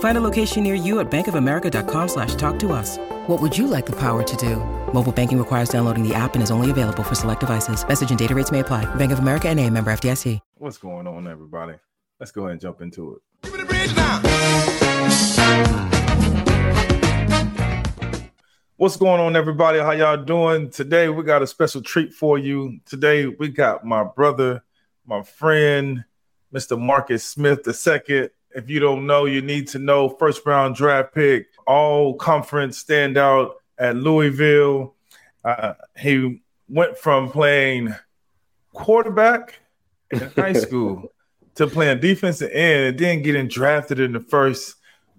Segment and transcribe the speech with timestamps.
[0.00, 2.98] Find a location near you at bankofamerica.com slash talk to us.
[3.26, 4.56] What would you like the power to do?
[4.92, 7.86] Mobile banking requires downloading the app and is only available for select devices.
[7.86, 8.86] Message and data rates may apply.
[8.96, 10.40] Bank of America and a member FDIC.
[10.56, 11.74] What's going on, everybody?
[12.18, 13.22] Let's go ahead and jump into it.
[13.42, 14.20] Give me the bridge now.
[18.76, 19.80] What's going on, everybody?
[19.80, 20.70] How y'all doing?
[20.70, 22.80] Today we got a special treat for you.
[22.86, 24.64] Today we got my brother,
[25.04, 26.04] my friend,
[26.54, 26.80] Mr.
[26.80, 28.28] Marcus Smith II.
[28.54, 30.08] If you don't know, you need to know.
[30.08, 34.94] First round draft pick, all conference standout at Louisville.
[35.44, 37.94] Uh, he went from playing
[38.72, 39.60] quarterback
[40.10, 41.10] in high school
[41.54, 44.76] to playing defensive end and then getting drafted in the first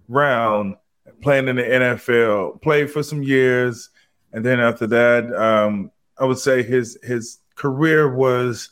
[0.07, 0.75] round,
[1.21, 3.89] playing in the NFL, played for some years,
[4.33, 8.69] and then after that, um, I would say his his career was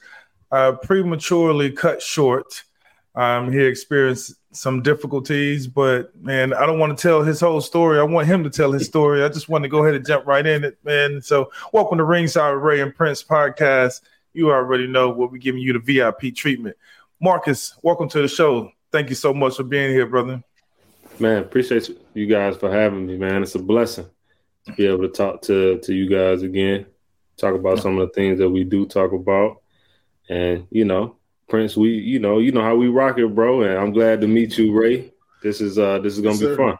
[0.51, 2.63] uh, prematurely cut short.
[3.15, 7.99] Um, he experienced some difficulties, but man, I don't want to tell his whole story.
[7.99, 9.23] I want him to tell his story.
[9.23, 11.21] I just want to go ahead and jump right in it, man.
[11.21, 14.01] So, welcome to Ringside Ray and Prince podcast
[14.33, 16.75] you already know we'll be giving you the VIP treatment.
[17.21, 18.71] Marcus, welcome to the show.
[18.91, 20.41] Thank you so much for being here, brother.
[21.19, 23.43] Man, appreciate you guys for having me, man.
[23.43, 24.05] It's a blessing
[24.65, 26.85] to be able to talk to to you guys again,
[27.37, 29.61] talk about some of the things that we do talk about.
[30.29, 31.17] And, you know,
[31.49, 33.63] Prince, we you know, you know how we rock it, bro.
[33.63, 35.11] And I'm glad to meet you, Ray.
[35.41, 36.77] This is uh this is gonna yes, be fun.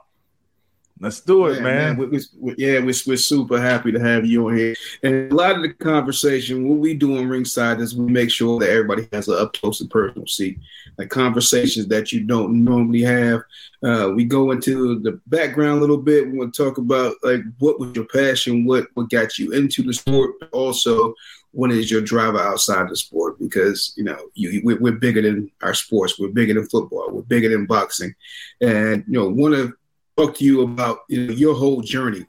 [1.02, 1.97] Let's do it, man.
[1.97, 2.09] man.
[2.12, 4.75] We, we, yeah, we're, we're super happy to have you on here.
[5.02, 8.59] And a lot of the conversation, what we do on Ringside is we make sure
[8.59, 10.59] that everybody has an up close and personal seat,
[10.97, 13.41] like conversations that you don't normally have.
[13.81, 16.29] Uh, we go into the background a little bit.
[16.29, 19.84] We want to talk about like what was your passion, what what got you into
[19.84, 21.13] the sport, also
[21.51, 25.49] what is your driver outside the sport because you know you, we're, we're, bigger than
[25.63, 28.13] our sports we're bigger than football we're bigger than boxing
[28.61, 29.73] and you know want to
[30.19, 32.25] talk to you about you know, your whole journey.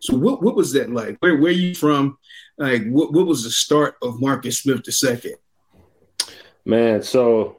[0.00, 1.16] So what what was that like?
[1.20, 2.18] Where where you from?
[2.58, 5.34] Like what what was the start of Marcus Smith II?
[6.64, 7.58] Man, so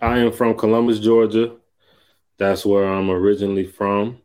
[0.00, 1.56] I am from Columbus, Georgia.
[2.38, 4.18] That's where I'm originally from.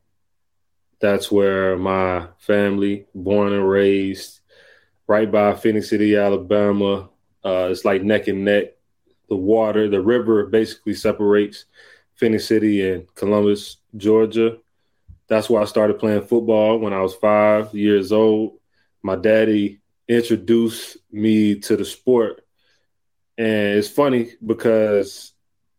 [0.99, 4.36] That's where my family, born and raised,
[5.07, 7.09] right by Phenix City, Alabama.
[7.43, 8.75] Uh, it's like neck and neck.
[9.29, 11.65] The water, the river basically separates
[12.15, 14.57] Phenix City and Columbus, Georgia.
[15.27, 18.59] That's where I started playing football when I was five years old.
[19.01, 22.45] My daddy introduced me to the sport.
[23.37, 25.33] And it's funny because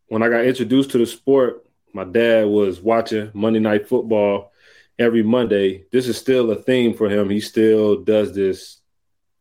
[0.09, 4.53] when I got introduced to the sport, my dad was watching Monday Night Football
[4.99, 5.87] every Monday.
[5.91, 7.31] This is still a theme for him.
[7.31, 8.78] He still does this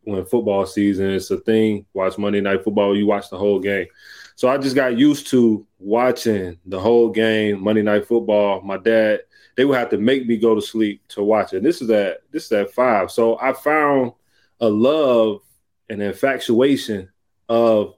[0.07, 1.11] when football season.
[1.11, 1.85] It's a thing.
[1.93, 2.95] Watch Monday Night Football.
[2.95, 3.87] You watch the whole game.
[4.35, 8.61] So I just got used to watching the whole game, Monday Night Football.
[8.61, 9.21] My dad,
[9.55, 11.63] they would have to make me go to sleep to watch it.
[11.63, 13.11] This is at this is at five.
[13.11, 14.13] So I found
[14.61, 15.41] a love
[15.89, 17.09] and infatuation
[17.49, 17.95] of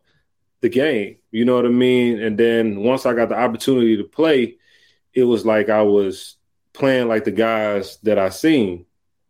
[0.62, 1.18] the game.
[1.31, 2.22] You know what I mean?
[2.22, 4.58] And then once I got the opportunity to play,
[5.14, 6.38] it was like I was
[6.74, 8.86] playing like the guys that I seen,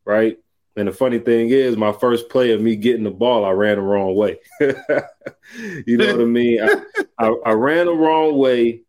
[0.06, 0.38] right?
[0.80, 3.76] And the funny thing is, my first play of me getting the ball, I ran
[3.76, 4.40] the wrong way.
[4.62, 6.64] you know what I mean?
[6.64, 6.82] I,
[7.18, 8.84] I, I, ran the wrong way,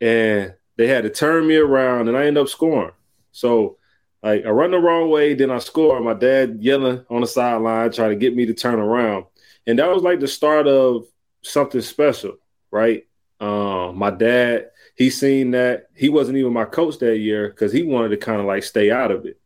[0.00, 2.92] and they had to turn me around, and I ended up scoring.
[3.30, 3.76] So,
[4.22, 6.00] like, I run the wrong way, then I score.
[6.00, 9.26] My dad yelling on the sideline, trying to get me to turn around,
[9.66, 11.04] and that was like the start of
[11.42, 12.38] something special,
[12.70, 13.06] right?
[13.38, 17.82] Um, my dad, he seen that he wasn't even my coach that year because he
[17.82, 19.37] wanted to kind of like stay out of it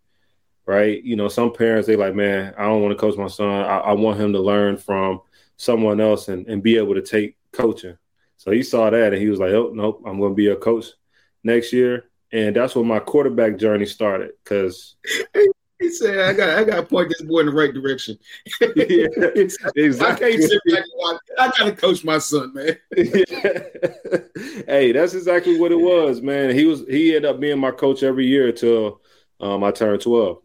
[0.72, 1.02] right?
[1.02, 3.48] You know, some parents they like, man, I don't want to coach my son.
[3.48, 5.20] I, I want him to learn from
[5.56, 7.96] someone else and, and be able to take coaching.
[8.36, 10.56] So he saw that and he was like, oh nope, I'm going to be a
[10.56, 10.86] coach
[11.44, 12.06] next year.
[12.32, 14.96] And that's when my quarterback journey started because
[15.82, 18.16] He said, "I got, I got to point this boy in the right direction."
[18.60, 19.08] yeah,
[19.74, 19.82] exactly.
[20.00, 21.20] I can't sit back and watch.
[21.38, 22.78] I got to coach my son, man.
[24.68, 26.54] hey, that's exactly what it was, man.
[26.54, 29.00] He was he ended up being my coach every year until
[29.40, 30.38] um, I turned twelve.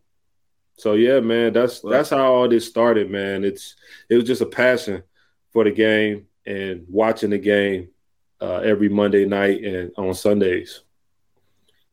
[0.78, 3.44] So yeah, man, that's that's how all this started, man.
[3.44, 3.76] It's
[4.10, 5.04] it was just a passion
[5.52, 7.90] for the game and watching the game
[8.40, 10.82] uh, every Monday night and on Sundays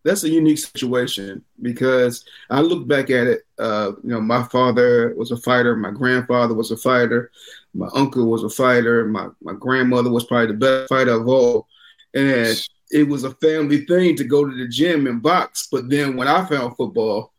[0.04, 3.42] that's a unique situation because I look back at it.
[3.58, 5.74] Uh, you know, my father was a fighter.
[5.74, 7.32] My grandfather was a fighter.
[7.72, 9.06] My uncle was a fighter.
[9.06, 11.66] My my grandmother was probably the best fighter of all,
[12.12, 15.68] and it was a family thing to go to the gym and box.
[15.72, 17.32] But then when I found football,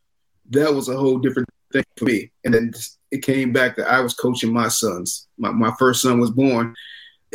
[0.51, 2.31] that was a whole different thing for me.
[2.44, 2.74] And then
[3.12, 5.27] it came back that I was coaching my sons.
[5.38, 6.75] My my first son was born,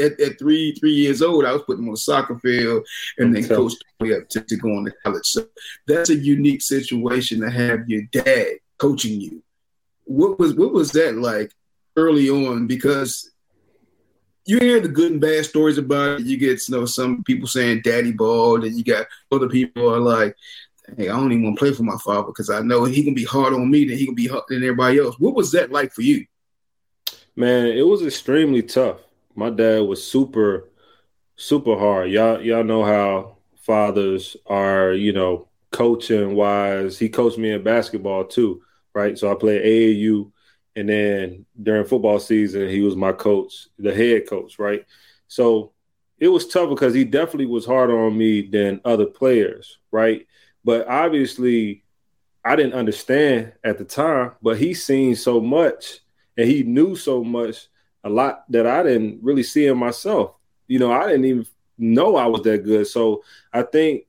[0.00, 2.86] at, at three three years old, I was putting him on the soccer field
[3.18, 5.26] and then coached me up to, to go on to college.
[5.26, 5.46] So
[5.86, 8.46] that's a unique situation to have your dad
[8.78, 9.42] coaching you.
[10.04, 11.52] What was what was that like
[11.96, 12.66] early on?
[12.66, 13.30] Because
[14.46, 16.26] you hear the good and bad stories about it.
[16.26, 20.00] You get you know some people saying daddy ball, and you got other people are
[20.00, 20.34] like,
[20.96, 23.14] hey, I don't even want to play for my father because I know he can
[23.14, 25.18] be hard on me, then he can be hard than everybody else.
[25.18, 26.26] What was that like for you?
[27.36, 29.00] Man, it was extremely tough
[29.34, 30.68] my dad was super,
[31.36, 32.10] super hard.
[32.10, 36.98] Y'all, y'all know how fathers are, you know, coaching wise.
[36.98, 38.62] He coached me in basketball too,
[38.94, 39.18] right?
[39.18, 40.30] So I played AAU,
[40.76, 44.84] and then during football season, he was my coach, the head coach, right?
[45.28, 45.72] So
[46.18, 50.26] it was tough because he definitely was harder on me than other players, right?
[50.64, 51.84] But obviously,
[52.44, 56.00] I didn't understand at the time, but he seen so much
[56.36, 57.68] and he knew so much
[58.04, 60.34] a lot that I didn't really see in myself.
[60.66, 61.46] You know, I didn't even
[61.76, 62.86] know I was that good.
[62.86, 63.22] So
[63.52, 64.04] I think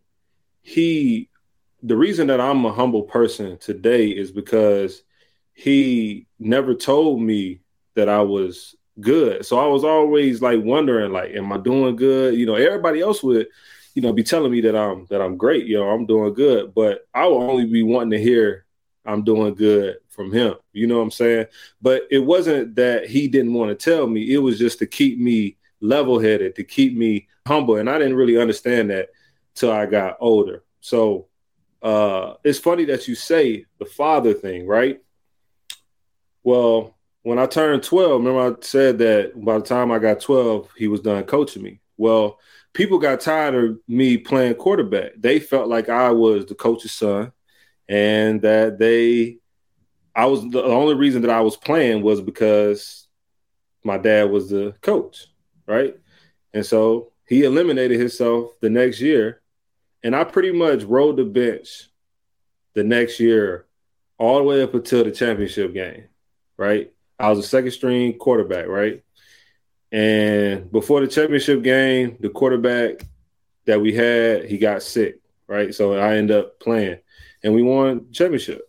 [0.62, 1.30] he,
[1.84, 5.04] the reason that I'm a humble person today is because
[5.54, 7.62] he never told me
[7.96, 9.46] that I was good.
[9.46, 12.36] So I was always like wondering, like, am I doing good?
[12.36, 13.48] You know, everybody else would,
[13.94, 15.66] you know, be telling me that I'm that I'm great.
[15.66, 18.66] You know, I'm doing good, but I will only be wanting to hear
[19.06, 20.56] I'm doing good from him.
[20.74, 21.48] You know what I'm saying?
[21.82, 24.34] But it wasn't that he didn't want to tell me.
[24.34, 27.78] It was just to keep me level headed, to keep me humble.
[27.78, 29.10] And I didn't really understand that
[29.56, 30.64] till I got older.
[30.80, 31.28] So
[31.82, 35.02] uh, it's funny that you say the father thing, right?
[36.44, 40.70] Well, when I turned 12, remember I said that by the time I got 12,
[40.78, 41.80] he was done coaching me.
[41.98, 42.40] Well,
[42.74, 45.12] people got tired of me playing quarterback.
[45.18, 47.32] They felt like I was the coach's son
[47.90, 49.38] and that they
[50.16, 53.08] I was the only reason that I was playing was because
[53.84, 55.28] my dad was the coach,
[55.66, 55.98] right?
[56.54, 59.42] And so he eliminated himself the next year,
[60.04, 61.90] and I pretty much rode the bench
[62.74, 63.66] the next year
[64.18, 66.06] all the way up until the championship game,
[66.58, 66.92] right?
[67.18, 69.04] I was a second string quarterback, right?
[69.92, 73.06] And before the championship game, the quarterback
[73.66, 75.74] that we had, he got sick, right?
[75.74, 77.00] So I end up playing
[77.44, 78.62] and we won championship.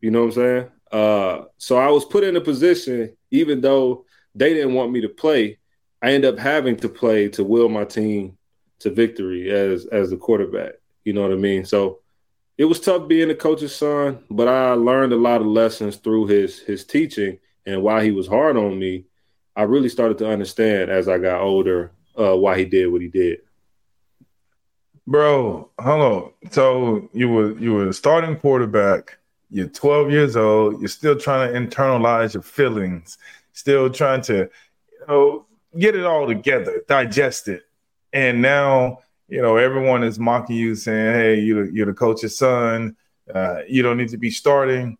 [0.00, 0.70] You know what I'm saying?
[0.90, 4.04] Uh, so I was put in a position, even though
[4.34, 5.58] they didn't want me to play,
[6.02, 8.36] I end up having to play to will my team
[8.80, 10.72] to victory as as the quarterback.
[11.04, 11.64] You know what I mean?
[11.64, 12.00] So
[12.58, 16.26] it was tough being a coach's son, but I learned a lot of lessons through
[16.26, 19.06] his his teaching and while he was hard on me,
[19.56, 23.08] I really started to understand as I got older uh, why he did what he
[23.08, 23.40] did.
[25.06, 26.50] Bro, hold on.
[26.50, 29.18] So you were you were a starting quarterback.
[29.50, 30.80] You're 12 years old.
[30.80, 33.18] You're still trying to internalize your feelings.
[33.52, 35.46] Still trying to, you know,
[35.78, 37.62] get it all together, digest it.
[38.12, 42.96] And now, you know, everyone is mocking you, saying, "Hey, you're you're the coach's son.
[43.32, 44.96] Uh, you don't need to be starting."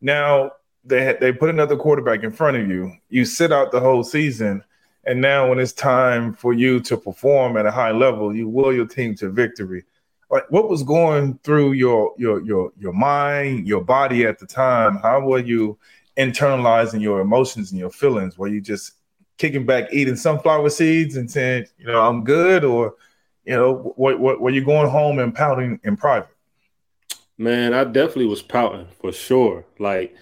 [0.00, 0.52] Now
[0.86, 2.92] they they put another quarterback in front of you.
[3.08, 4.62] You sit out the whole season
[5.06, 8.74] and now, when it's time for you to perform at a high level, you will
[8.74, 9.84] your team to victory.
[10.28, 14.96] Like, what was going through your your your your mind, your body at the time?
[14.96, 15.78] How were you
[16.16, 18.36] internalizing your emotions and your feelings?
[18.36, 18.94] Were you just
[19.38, 22.96] kicking back, eating sunflower seeds, and saying, you know, I'm good, or
[23.44, 26.34] you know, what, what were you going home and pouting in private?
[27.38, 29.64] Man, I definitely was pouting for sure.
[29.78, 30.16] Like,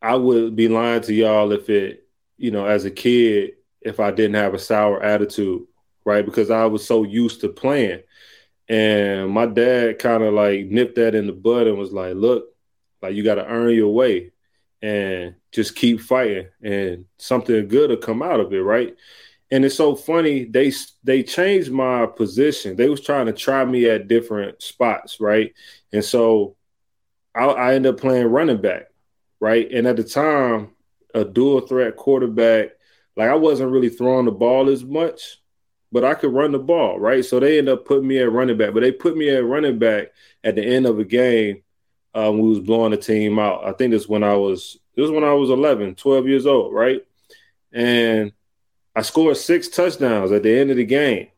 [0.00, 4.10] I would be lying to y'all if it, you know, as a kid, if I
[4.10, 5.62] didn't have a sour attitude,
[6.04, 6.24] right?
[6.24, 8.02] Because I was so used to playing.
[8.68, 12.46] And my dad kind of like nipped that in the bud and was like, look,
[13.02, 14.32] like you got to earn your way
[14.82, 18.94] and just keep fighting and something good will come out of it, right?
[19.50, 20.72] And it's so funny they
[21.04, 22.76] they changed my position.
[22.76, 25.54] They was trying to try me at different spots, right?
[25.92, 26.56] And so
[27.34, 28.88] I, I ended up playing running back,
[29.40, 29.70] right?
[29.70, 30.70] And at the time,
[31.14, 32.70] a dual threat quarterback,
[33.16, 35.38] like I wasn't really throwing the ball as much,
[35.90, 37.24] but I could run the ball, right?
[37.24, 39.78] So they ended up putting me at running back, but they put me at running
[39.78, 40.08] back
[40.44, 41.62] at the end of a game
[42.14, 43.64] um, we was blowing the team out.
[43.64, 47.02] I think this when I was this when I was 11, 12 years old, right?
[47.72, 48.32] And
[48.96, 51.28] I scored six touchdowns at the end of the game.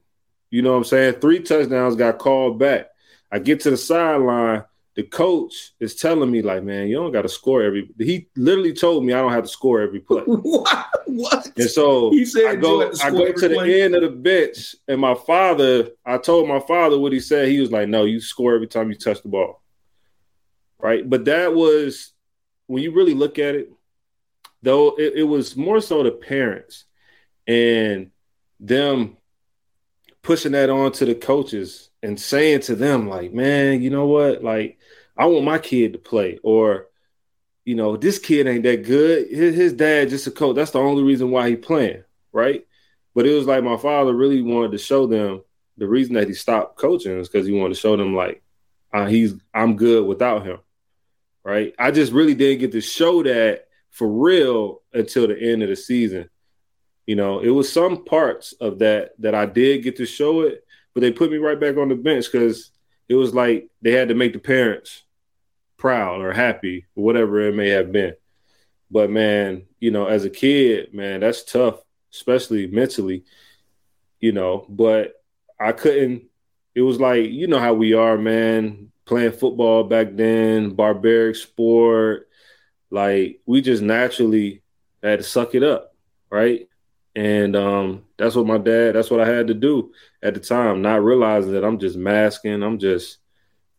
[0.50, 1.14] You know what I'm saying?
[1.14, 2.88] Three touchdowns got called back.
[3.30, 4.64] I get to the sideline.
[4.96, 7.88] The coach is telling me, like, man, you don't got to score every.
[7.98, 10.22] He literally told me I don't have to score every play.
[10.26, 10.86] what?
[11.06, 11.46] What?
[11.56, 13.82] And so He said I go, to I go to the play?
[13.82, 17.48] end of the bench, and my father, I told my father what he said.
[17.48, 19.62] He was like, "No, you score every time you touch the ball."
[20.80, 22.12] Right, but that was
[22.66, 23.70] when you really look at it,
[24.62, 24.96] though.
[24.98, 26.84] It, it was more so the parents
[27.46, 28.10] and
[28.58, 29.16] them
[30.22, 34.42] pushing that on to the coaches and saying to them, like, "Man, you know what?
[34.42, 34.78] Like,
[35.16, 36.88] I want my kid to play," or
[37.64, 39.28] you know, this kid ain't that good.
[39.28, 40.56] His, his dad just a coach.
[40.56, 42.02] That's the only reason why he playing,
[42.32, 42.66] right?
[43.14, 45.42] But it was like my father really wanted to show them
[45.76, 48.42] the reason that he stopped coaching is because he wanted to show them like
[48.92, 50.58] uh, he's I'm good without him,
[51.44, 51.74] right?
[51.78, 55.76] I just really didn't get to show that for real until the end of the
[55.76, 56.28] season.
[57.06, 60.64] You know, it was some parts of that that I did get to show it,
[60.94, 62.70] but they put me right back on the bench because
[63.08, 65.02] it was like they had to make the parents
[65.76, 68.14] proud or happy, or whatever it may have been.
[68.90, 71.80] But man, you know, as a kid, man, that's tough,
[72.12, 73.24] especially mentally,
[74.20, 74.66] you know.
[74.68, 75.14] But
[75.58, 76.24] I couldn't,
[76.74, 82.28] it was like, you know how we are, man, playing football back then, barbaric sport.
[82.90, 84.62] Like we just naturally
[85.02, 85.94] had to suck it up,
[86.30, 86.68] right?
[87.14, 90.82] And um, that's what my dad, that's what I had to do at the time,
[90.82, 93.18] not realizing that I'm just masking, I'm just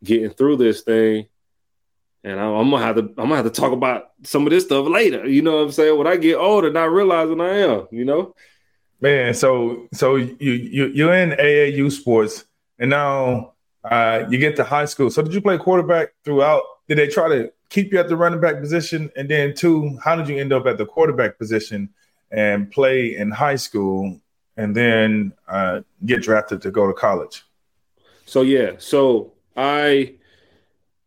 [0.04, 1.28] getting through this thing
[2.24, 4.66] and I'm, I'm gonna have to I'm gonna have to talk about some of this
[4.66, 5.28] stuff later.
[5.28, 5.98] You know what I'm saying?
[5.98, 7.88] When I get older, not realizing I am.
[7.92, 8.36] You know?
[9.00, 12.46] Man, so so you you you're in AAU sports,
[12.78, 15.10] and now uh, you get to high school.
[15.10, 16.62] So did you play quarterback throughout?
[16.88, 19.10] Did they try to keep you at the running back position?
[19.16, 21.90] And then two, how did you end up at the quarterback position
[22.30, 24.20] and play in high school,
[24.62, 27.44] and then uh, get drafted to go to college?
[28.26, 30.16] So yeah, so I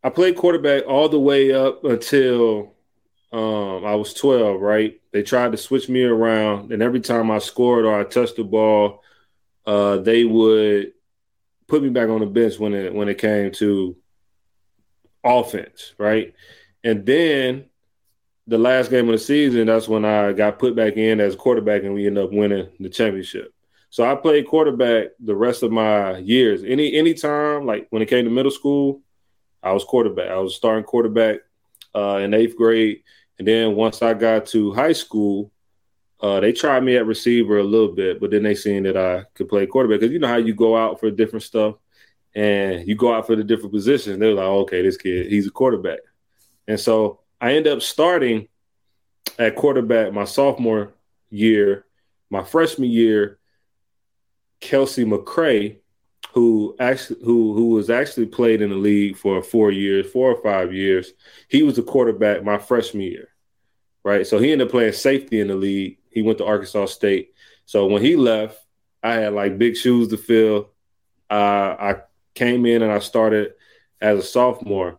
[0.03, 2.75] I played quarterback all the way up until
[3.33, 5.01] um, I was 12, right?
[5.13, 8.45] They tried to switch me around, and every time I scored or I touched the
[8.45, 9.03] ball,
[9.67, 10.93] uh, they would
[11.69, 13.97] put me back on the bench when it when it came to
[15.23, 16.35] offense, right?
[16.83, 17.67] And then
[18.47, 21.83] the last game of the season, that's when I got put back in as quarterback,
[21.83, 23.55] and we ended up winning the championship.
[23.91, 26.63] So I played quarterback the rest of my years.
[26.65, 29.03] Any any time, like when it came to middle school,
[29.63, 30.31] I was quarterback.
[30.31, 31.41] I was starting quarterback
[31.95, 33.03] uh, in eighth grade,
[33.39, 35.53] and then once I got to high school,
[36.21, 39.25] uh, they tried me at receiver a little bit, but then they seen that I
[39.35, 41.77] could play quarterback because you know how you go out for different stuff,
[42.35, 44.19] and you go out for the different positions.
[44.19, 46.01] They're like, okay, this kid, he's a quarterback,
[46.69, 48.49] and so I end up starting
[49.39, 50.95] at quarterback my sophomore
[51.31, 51.85] year,
[52.31, 53.39] my freshman year.
[54.61, 55.77] Kelcie McCray,
[56.33, 60.43] who actually who who was actually played in the league for four years, four or
[60.43, 61.13] five years.
[61.49, 63.29] He was a quarterback my freshman year,
[64.03, 64.27] right?
[64.27, 65.99] So he ended up playing safety in the league.
[66.11, 67.35] He went to Arkansas State.
[67.67, 68.65] So when he left,
[69.03, 70.71] I had like big shoes to fill.
[71.31, 71.97] Uh, I
[72.35, 73.53] came in and I started
[74.01, 74.99] as a sophomore,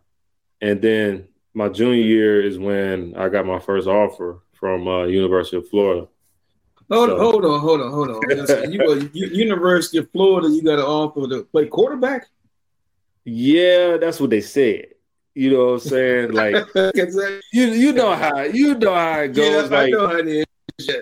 [0.61, 5.57] and then my junior year is when I got my first offer from uh, University
[5.57, 6.07] of Florida.
[6.91, 8.71] Hold So- on, hold on, hold on, hold on.
[8.71, 10.49] You were University of Florida.
[10.49, 12.27] You got an offer to play quarterback.
[13.23, 14.89] Yeah, that's what they said.
[15.33, 16.31] You know what I'm saying?
[16.31, 17.41] Like Exactly.
[17.51, 19.71] you you know how you know how it yeah, goes.
[19.71, 20.45] I like know how it
[20.79, 20.95] is.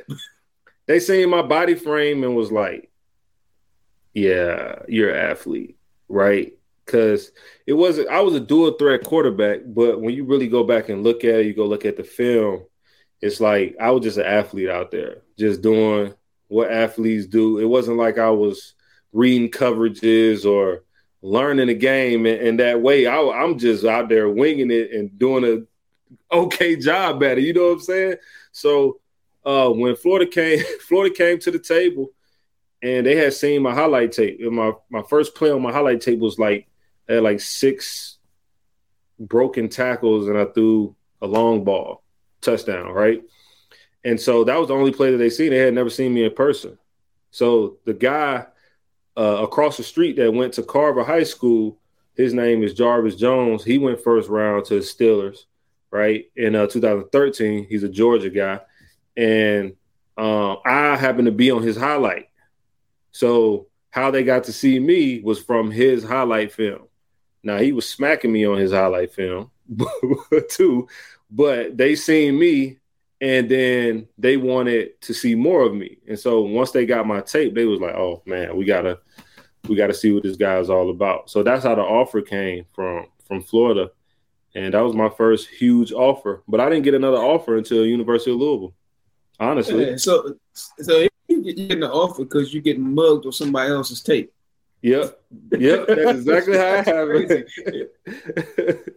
[0.88, 2.90] They seen my body frame and was like,
[4.14, 6.54] "Yeah, you're an athlete, right?"
[6.86, 7.32] Because
[7.66, 8.10] it wasn't.
[8.10, 11.36] I was a dual threat quarterback, but when you really go back and look at
[11.36, 12.66] it, you go look at the film.
[13.22, 16.14] It's like I was just an athlete out there, just doing
[16.50, 17.58] what athletes do.
[17.58, 18.74] It wasn't like I was
[19.14, 20.84] reading coverages or
[21.22, 23.08] learning the game in, that way.
[23.08, 25.66] I, I'm just out there winging it and doing
[26.32, 27.46] a okay job at it.
[27.46, 28.16] You know what I'm saying?
[28.52, 29.00] So
[29.46, 32.10] uh, when Florida came, Florida came to the table,
[32.82, 34.40] and they had seen my highlight tape.
[34.42, 36.68] And my my first play on my highlight tape was like
[37.08, 38.18] Had like six
[39.20, 42.04] broken tackles, and I threw a long ball
[42.42, 43.22] touchdown, right?
[44.04, 45.52] And so that was the only play that they seen.
[45.52, 46.78] They had never seen me in person.
[47.32, 48.46] So the guy
[49.18, 51.80] uh, across the street that went to Carver High School,
[52.16, 53.64] his name is Jarvis Jones.
[53.64, 55.46] He went first round to the Steelers,
[55.92, 56.26] right?
[56.36, 58.60] In uh, 2013, he's a Georgia guy,
[59.18, 59.76] and
[60.18, 62.30] um, I happened to be on his highlight.
[63.12, 66.88] So how they got to see me was from his highlight film.
[67.44, 69.52] Now he was smacking me on his highlight film
[70.50, 70.88] too,
[71.30, 72.78] but they seen me
[73.24, 75.98] and then they wanted to see more of me.
[76.10, 79.00] And so once they got my tape, they was like, "Oh man, we gotta
[79.70, 82.66] we gotta see what this guy is all about." So that's how the offer came
[82.74, 83.92] from from Florida,
[84.56, 86.44] and that was my first huge offer.
[86.50, 88.74] But I didn't get another offer until University of Louisville.
[89.40, 90.36] Honestly, yeah, so
[90.80, 94.33] so you getting the offer because you're getting mugged with somebody else's tape.
[94.84, 95.18] Yep.
[95.58, 95.88] Yep.
[95.88, 97.48] That's exactly how it happened.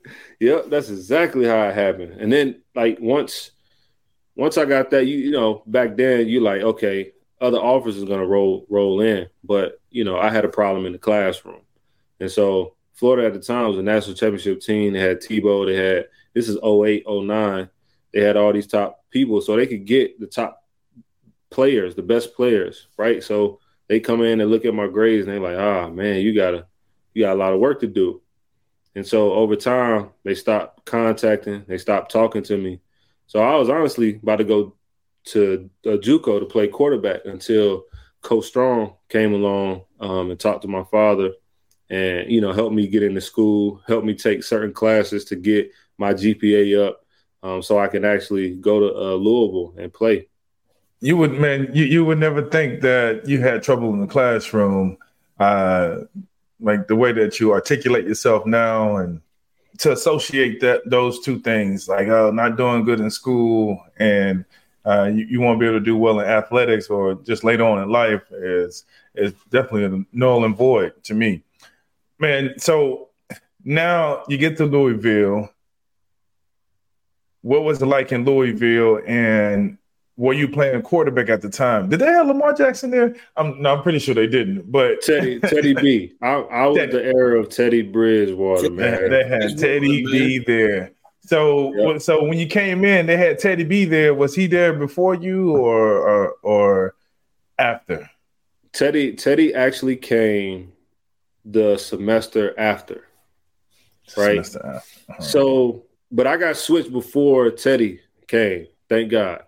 [0.41, 0.69] yep.
[0.69, 2.21] That's exactly how it happened.
[2.21, 3.53] And then like once
[4.35, 8.05] once I got that, you you know, back then you like, okay, other offers is
[8.05, 9.29] gonna roll roll in.
[9.45, 11.61] But, you know, I had a problem in the classroom.
[12.19, 14.93] And so Florida at the time was a national championship team.
[14.93, 17.71] They had Tebow, they had this is 08, 09.
[18.13, 19.41] They had all these top people.
[19.41, 20.65] So they could get the top
[21.51, 23.23] players, the best players, right?
[23.23, 26.35] So they come in and look at my grades and they're like, ah, man, you
[26.35, 26.67] gotta,
[27.15, 28.21] you got a lot of work to do.
[28.95, 32.81] And so over time, they stopped contacting, they stopped talking to me.
[33.27, 34.75] So I was honestly about to go
[35.27, 37.85] to uh, JUCO to play quarterback until
[38.23, 41.33] Coach Strong came along um, and talked to my father,
[41.91, 45.71] and you know helped me get into school, helped me take certain classes to get
[45.99, 47.05] my GPA up,
[47.43, 50.29] um, so I can actually go to uh, Louisville and play
[51.01, 54.97] you would man you, you would never think that you had trouble in the classroom
[55.39, 55.99] uh
[56.61, 59.21] like the way that you articulate yourself now and
[59.79, 64.45] to associate that those two things like uh not doing good in school and
[64.87, 67.83] uh you, you won't be able to do well in athletics or just later on
[67.83, 68.85] in life is
[69.15, 71.43] is definitely a null and void to me.
[72.19, 73.09] Man so
[73.65, 75.51] now you get to louisville.
[77.43, 79.79] What was it like in louisville and
[80.17, 81.89] were you playing quarterback at the time?
[81.89, 83.15] Did they have Lamar Jackson there?
[83.37, 84.71] I'm no, I'm pretty sure they didn't.
[84.71, 86.15] But Teddy Teddy B.
[86.23, 86.93] I, I was Teddy.
[86.93, 89.11] the era of Teddy Bridgewater, man.
[89.11, 90.93] They had Teddy B there.
[91.21, 92.01] So yep.
[92.01, 94.15] so when you came in, they had Teddy B there.
[94.15, 96.95] Was he there before you or or, or
[97.59, 98.09] after?
[98.73, 100.73] Teddy Teddy actually came
[101.45, 103.07] the semester after.
[104.17, 104.45] Right.
[104.47, 105.13] Semester after.
[105.13, 105.23] Uh-huh.
[105.23, 108.69] So, but I got switched before Teddy came.
[108.89, 109.43] Thank God.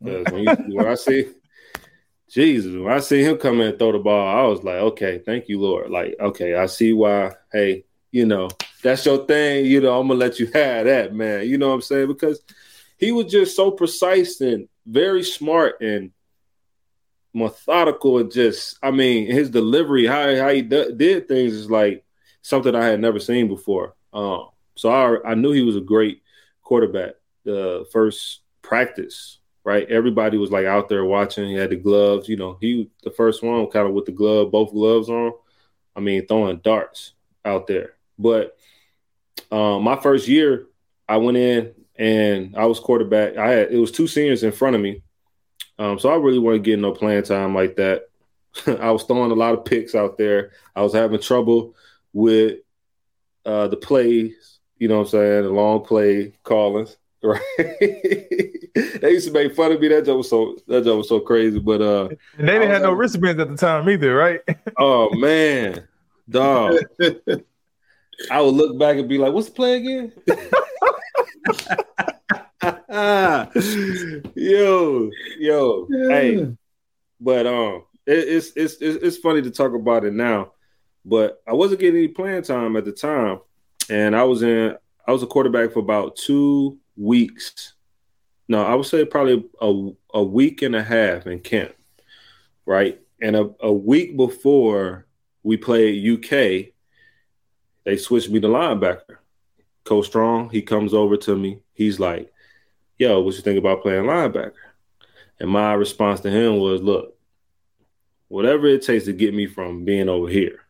[0.00, 1.26] When, when I see
[2.30, 5.18] Jesus, when I see him come in and throw the ball, I was like, okay,
[5.18, 5.90] thank you, Lord.
[5.90, 7.32] Like, okay, I see why.
[7.52, 8.48] Hey, you know,
[8.82, 9.66] that's your thing.
[9.66, 11.48] You know, I'm gonna let you have that, man.
[11.48, 12.06] You know what I'm saying?
[12.06, 12.40] Because
[12.98, 16.12] he was just so precise and very smart and
[17.34, 22.04] methodical and just, I mean, his delivery, how how he d- did things is like
[22.42, 23.94] something I had never seen before.
[24.12, 26.22] Um, so I I knew he was a great
[26.62, 27.14] quarterback.
[27.44, 29.88] The first practice right?
[29.88, 31.48] Everybody was like out there watching.
[31.48, 34.52] He had the gloves, you know, he the first one kind of with the glove,
[34.52, 35.32] both gloves on.
[35.96, 37.12] I mean, throwing darts
[37.44, 37.94] out there.
[38.18, 38.56] But
[39.50, 40.66] um, my first year,
[41.08, 43.36] I went in and I was quarterback.
[43.36, 45.02] I had it was two seniors in front of me.
[45.78, 48.08] Um, so I really wasn't getting no playing time like that.
[48.66, 50.52] I was throwing a lot of picks out there.
[50.76, 51.74] I was having trouble
[52.12, 52.58] with
[53.46, 56.96] uh, the plays, you know what I'm saying, the long play callings.
[57.22, 57.42] Right.
[57.58, 59.88] they used to make fun of me.
[59.88, 61.58] That joke was so that joke was so crazy.
[61.58, 64.40] But uh and they didn't have no wristbands at the time either, right?
[64.78, 65.86] oh man.
[66.30, 66.78] Dog.
[68.30, 70.12] I would look back and be like, what's the play again?
[74.34, 76.56] yo, yo, hey.
[77.20, 80.52] But um it, it's, it's it's it's funny to talk about it now.
[81.04, 83.40] But I wasn't getting any playing time at the time.
[83.90, 84.74] And I was in
[85.06, 87.74] I was a quarterback for about two weeks.
[88.48, 91.74] No, I would say probably a, a week and a half in camp,
[92.66, 93.00] right?
[93.20, 95.06] And a, a week before
[95.42, 96.72] we played UK,
[97.84, 99.16] they switched me to linebacker.
[99.84, 101.60] Coach Strong, he comes over to me.
[101.72, 102.32] He's like,
[102.98, 104.52] yo, what you think about playing linebacker?
[105.38, 107.16] And my response to him was, look,
[108.28, 110.60] whatever it takes to get me from being over here.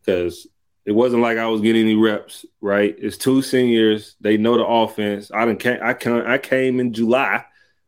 [0.00, 0.46] Because
[0.84, 2.94] it wasn't like I was getting any reps, right?
[2.98, 4.16] It's two seniors.
[4.20, 5.30] They know the offense.
[5.32, 7.44] I didn't came, I came, I came in July,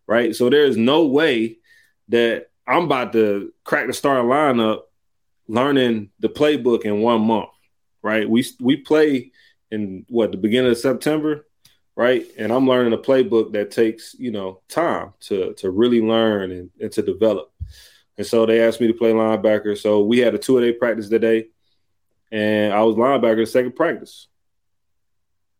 [0.06, 0.34] right?
[0.34, 1.58] So there's no way
[2.08, 4.82] that I'm about to crack the starting lineup
[5.48, 7.50] learning the playbook in one month,
[8.02, 8.28] right?
[8.28, 9.32] We we play
[9.70, 11.46] in what the beginning of September,
[11.96, 12.24] right?
[12.38, 16.70] And I'm learning a playbook that takes, you know, time to to really learn and,
[16.80, 17.52] and to develop.
[18.16, 19.76] And so they asked me to play linebacker.
[19.76, 21.48] So we had a two-a-day practice today
[22.34, 24.26] and I was linebacker second practice.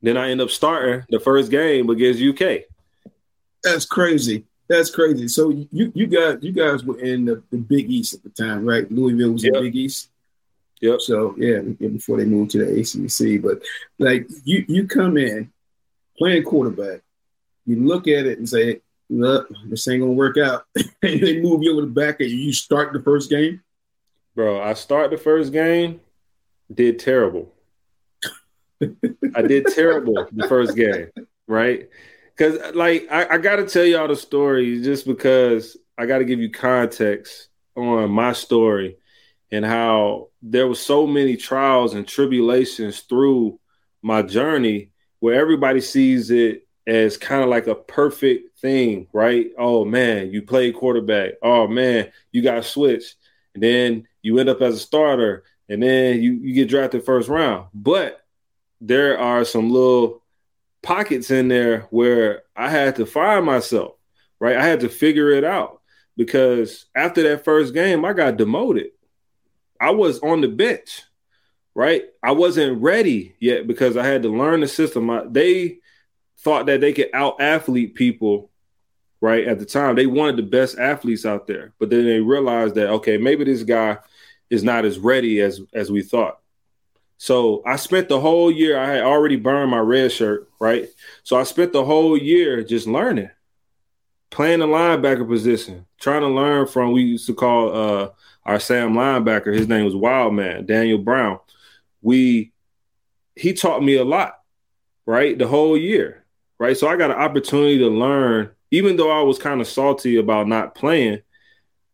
[0.03, 2.65] Then I end up starting the first game against UK.
[3.63, 4.45] That's crazy.
[4.69, 5.29] That's crazy.
[5.29, 8.67] So you you guys you guys were in the, the Big East at the time,
[8.67, 8.91] right?
[8.91, 9.55] Louisville was yep.
[9.55, 10.11] in Big East.
[10.81, 11.01] Yep.
[11.01, 13.63] So yeah, before they moved to the ACC, but
[13.99, 15.53] like you you come in
[16.19, 17.03] playing quarterback,
[17.67, 21.63] you look at it and say, "Look, this ain't gonna work out." and they move
[21.63, 23.63] you over the back, and you start the first game.
[24.35, 26.01] Bro, I start the first game,
[26.73, 27.53] did terrible.
[29.35, 31.11] I did terrible the first game,
[31.47, 31.89] right?
[32.37, 36.25] Because like I, I got to tell y'all the story just because I got to
[36.25, 38.97] give you context on my story
[39.51, 43.59] and how there was so many trials and tribulations through
[44.03, 49.51] my journey where everybody sees it as kind of like a perfect thing, right?
[49.57, 51.35] Oh man, you play quarterback.
[51.43, 53.17] Oh man, you got switched.
[53.55, 57.29] And then you end up as a starter and then you, you get drafted first
[57.29, 57.69] round.
[57.73, 58.21] But
[58.81, 60.23] there are some little
[60.83, 63.95] pockets in there where I had to find myself,
[64.39, 64.57] right?
[64.57, 65.81] I had to figure it out
[66.17, 68.91] because after that first game, I got demoted.
[69.81, 71.03] I was on the bench,
[71.75, 72.05] right?
[72.23, 75.11] I wasn't ready yet because I had to learn the system.
[75.11, 75.79] I, they
[76.39, 78.51] thought that they could out athlete people,
[79.21, 79.47] right?
[79.47, 82.91] At the time, they wanted the best athletes out there, but then they realized that
[82.91, 83.99] okay, maybe this guy
[84.55, 86.39] is not as ready as as we thought.
[87.19, 90.89] So I spent the whole year, I had already burned my red shirt, right?
[91.23, 93.31] So I spent the whole year just learning,
[94.31, 98.09] playing the linebacker position, trying to learn from we used to call uh,
[98.45, 99.55] our Sam linebacker.
[99.55, 101.39] His name was Wildman, Daniel Brown.
[102.03, 102.53] We
[103.37, 104.41] he taught me a lot,
[105.07, 105.37] right?
[105.37, 106.25] The whole year,
[106.59, 106.77] right?
[106.77, 110.49] So I got an opportunity to learn, even though I was kind of salty about
[110.49, 111.23] not playing.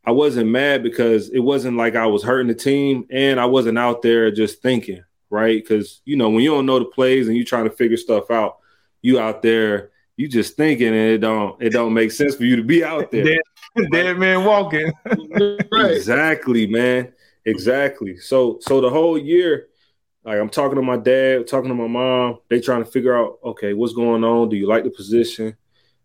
[0.04, 3.78] I wasn't mad because it wasn't like I was hurting the team and I wasn't
[3.78, 5.62] out there just thinking right?
[5.62, 8.30] Because you know when you don't know the plays and you're trying to figure stuff
[8.30, 8.58] out,
[9.00, 12.56] you out there, you just thinking, and it don't it don't make sense for you
[12.56, 13.24] to be out there.
[13.24, 13.40] dead,
[13.92, 14.92] dead man walking.
[15.06, 15.92] right.
[15.92, 17.12] Exactly, man.
[17.46, 18.18] Exactly.
[18.18, 19.68] So so the whole year,
[20.24, 23.38] like I'm talking to my dad, talking to my mom, they trying to figure out,
[23.42, 24.50] okay, what's going on?
[24.50, 25.56] Do you like the position?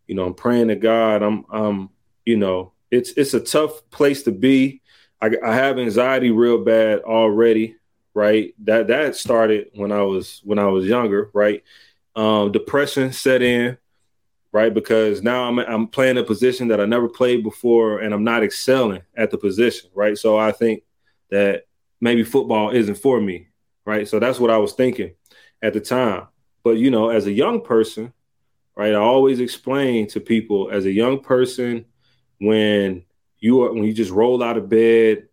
[0.07, 1.23] You know, I'm praying to God.
[1.23, 1.89] I'm I'm,
[2.23, 4.81] you know, it's it's a tough place to be.
[5.21, 7.75] I, I have anxiety real bad already
[8.15, 8.55] right?
[8.63, 11.61] That that started when I was when I was younger, right?
[12.15, 13.77] Um, depression set in,
[14.51, 14.73] right?
[14.73, 18.41] Because now I'm I'm playing a position that I never played before, and I'm not
[18.41, 20.17] excelling at the position, right?
[20.17, 20.83] So I think
[21.29, 21.65] that
[22.01, 23.49] maybe football isn't for me,
[23.85, 24.07] right?
[24.07, 25.13] So that's what I was thinking
[25.61, 26.27] at the time.
[26.63, 28.13] But you know, as a young person,
[28.75, 31.85] right, I always explain to people as a young person
[32.39, 33.03] when
[33.39, 35.27] you are when you just roll out of bed,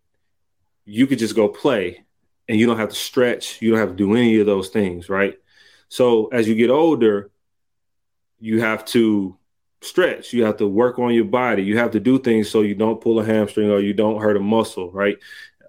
[0.85, 2.05] you could just go play
[2.49, 5.09] and you don't have to stretch, you don't have to do any of those things,
[5.09, 5.39] right?
[5.89, 7.31] So as you get older,
[8.41, 9.37] you have to
[9.81, 12.75] stretch, you have to work on your body, you have to do things so you
[12.75, 15.17] don't pull a hamstring or you don't hurt a muscle, right?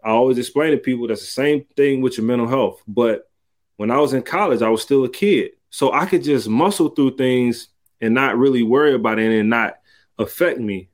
[0.03, 2.81] I always explain to people that's the same thing with your mental health.
[2.87, 3.29] But
[3.77, 5.51] when I was in college, I was still a kid.
[5.69, 7.69] So I could just muscle through things
[8.01, 9.75] and not really worry about it and not
[10.19, 10.89] affect me.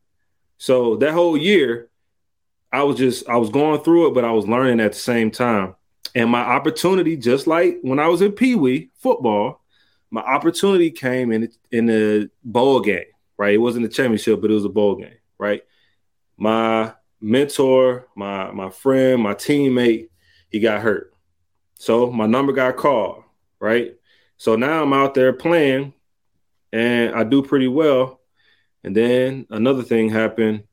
[0.60, 1.90] So that whole year,
[2.72, 5.32] I was just I was going through it, but I was learning at the same
[5.32, 5.76] time.
[6.14, 9.64] And my opportunity, just like when I was in Pee Wee football,
[10.12, 13.06] my opportunity came in in the bowl game.
[13.38, 15.18] Right, it wasn't a championship, but it was a bowl game.
[15.38, 15.64] Right,
[16.38, 20.10] my mentor, my my friend, my teammate,
[20.50, 21.14] he got hurt,
[21.76, 23.24] so my number got called.
[23.62, 23.96] Right,
[24.36, 25.94] so now I'm out there playing,
[26.74, 28.19] and I do pretty well.
[28.84, 30.64] And then another thing happened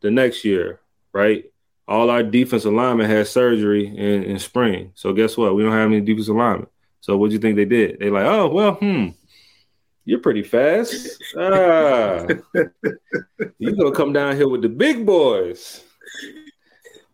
[0.00, 0.80] the next year
[1.16, 1.50] right?
[1.88, 4.92] All our defensive linemen had surgery in, in spring.
[4.94, 5.54] So guess what?
[5.54, 6.66] We don't have any defensive linemen.
[7.00, 7.98] So what do you think they did?
[7.98, 9.08] They like, oh well, hmm,
[10.04, 11.22] you're pretty fast.
[11.38, 12.26] Ah,
[13.58, 15.82] you gonna come down here with the big boys.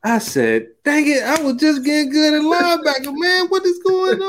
[0.03, 3.47] I said, dang it, I was just getting good at linebacker, man.
[3.49, 4.21] What is going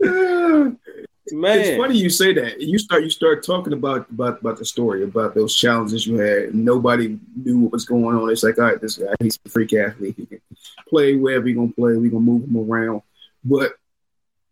[0.00, 0.96] on?
[1.32, 1.58] Man.
[1.58, 2.60] It's funny you say that.
[2.60, 6.54] You start you start talking about about about the story about those challenges you had.
[6.54, 8.30] Nobody knew what was going on.
[8.30, 10.14] It's like, all right, this guy he's a freak athlete.
[10.16, 10.40] He can
[10.88, 11.96] play wherever he gonna play.
[11.96, 13.02] We're gonna move him around.
[13.44, 13.72] But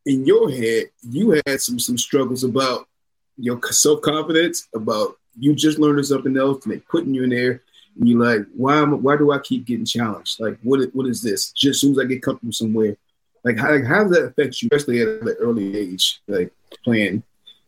[0.06, 2.88] in your head, you had some some struggles about
[3.36, 7.62] your self confidence, about you just learning something else, and they putting you in there.
[7.98, 10.40] And you're like, why am why do I keep getting challenged?
[10.40, 11.52] Like, what what is this?
[11.52, 12.96] Just as soon as I get comfortable somewhere,
[13.44, 16.20] like how, like how does that affect you, especially at an early age?
[16.26, 16.52] Like
[16.82, 17.22] playing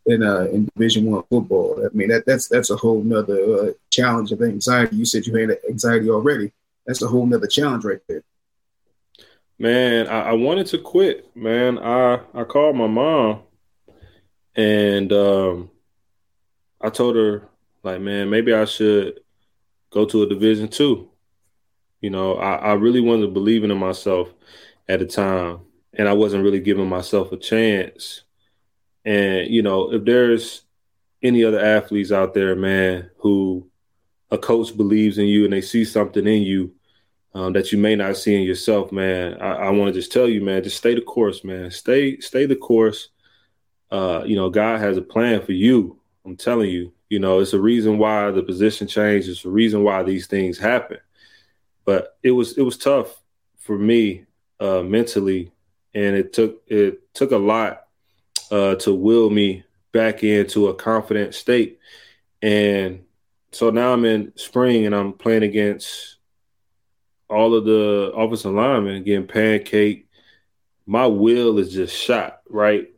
[0.07, 1.85] in uh in Division One football.
[1.85, 4.97] I mean that that's that's a whole nother uh, challenge of anxiety.
[4.97, 6.53] You said you had anxiety already.
[6.87, 8.23] That's a whole nother challenge right there.
[9.59, 11.35] Man, I, I, wanted to quit.
[11.35, 13.41] Man, I I called my mom,
[14.55, 15.71] and um,
[16.81, 17.49] I told her
[17.83, 19.21] like, man, maybe I should
[19.91, 21.11] go to a Division two.
[22.03, 24.29] You know, I, I really wasn't believing in myself
[24.89, 25.61] at the time,
[25.97, 28.23] and I wasn't really giving myself a chance.
[29.05, 30.63] And you know, if there's
[31.23, 33.69] any other athletes out there, man, who
[34.31, 36.73] a coach believes in you and they see something in you
[37.35, 40.29] um, that you may not see in yourself, man, I, I want to just tell
[40.29, 41.71] you, man, just stay the course, man.
[41.71, 43.09] Stay, stay the course.
[43.91, 45.99] Uh, you know, God has a plan for you.
[46.25, 49.29] I'm telling you, you know, it's a reason why the position changed.
[49.29, 50.99] It's a reason why these things happen.
[51.85, 53.23] But it was it was tough
[53.59, 54.25] for me
[54.59, 55.53] uh, mentally,
[55.97, 57.87] and it took it took a lot
[58.51, 61.79] uh, to will me back into a confident state.
[62.43, 63.05] And
[63.51, 66.19] so now I'm in spring and I'm playing against
[67.31, 70.09] all of the offensive linemen getting pancake.
[70.85, 72.89] My will is just shot, right?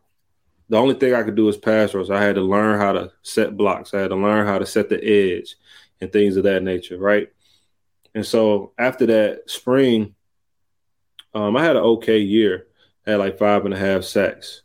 [0.68, 2.10] The only thing I could do is pass rush.
[2.10, 3.94] I had to learn how to set blocks.
[3.94, 5.54] I had to learn how to set the edge
[6.00, 7.28] and things of that nature, right?
[8.12, 10.16] And so after that spring,
[11.32, 12.67] um, I had an okay year.
[13.08, 14.60] Had like five and a half sacks.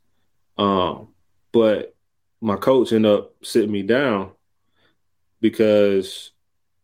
[0.58, 1.08] Um,
[1.54, 1.96] but
[2.42, 4.32] my coach ended up sitting me down
[5.40, 6.32] because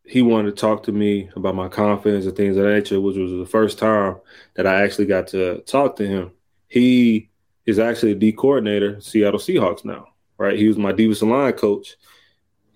[0.06, 3.18] he wanted to talk to me about my confidence and things of that nature, which
[3.18, 4.16] was the first time
[4.54, 6.32] that I actually got to talk to him.
[6.70, 7.30] He
[7.66, 10.58] is actually a D coordinator, Seattle Seahawks now, right?
[10.58, 11.98] He was my defensive line coach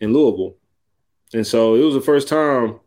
[0.02, 0.58] in Louisville.
[1.34, 2.82] And so it was the first time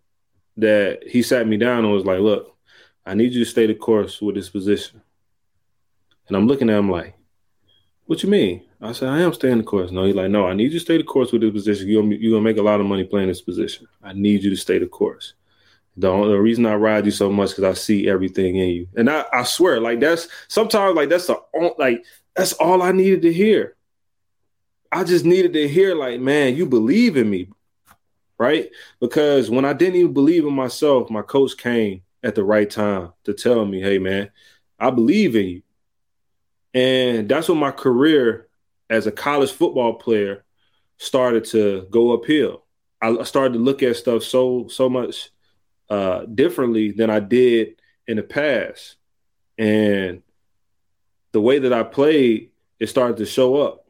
[0.59, 2.55] that he sat me down and was like, look,
[3.07, 5.01] I need you to stay the course with this position.
[6.29, 7.15] And I'm looking at him like,
[8.07, 8.62] what you mean?
[8.81, 9.91] I said, I am staying the course.
[9.91, 11.89] No, he's like, no, I need you to stay the course with this position.
[11.89, 13.87] You're, you're going to make a lot of money playing this position.
[14.03, 15.35] I need you to stay the course.
[15.97, 18.89] The, the reason I ride you so much because I see everything in you.
[18.97, 21.41] And I, I swear, like that's sometimes like that's the
[21.79, 23.77] like that's all I needed to hear.
[24.93, 27.49] I just needed to hear, like, man, you believe in me,
[28.39, 28.71] right?
[29.01, 33.12] Because when I didn't even believe in myself, my coach came at the right time
[33.25, 34.31] to tell me, hey, man,
[34.79, 35.62] I believe in you.
[36.77, 38.49] And that's when my career
[38.91, 40.45] as a college football player
[40.99, 42.65] started to go uphill.
[43.01, 45.31] I started to look at stuff so so much
[45.89, 48.97] uh, differently than I did in the past,
[49.57, 50.23] and
[51.33, 53.87] the way that I played it started to show up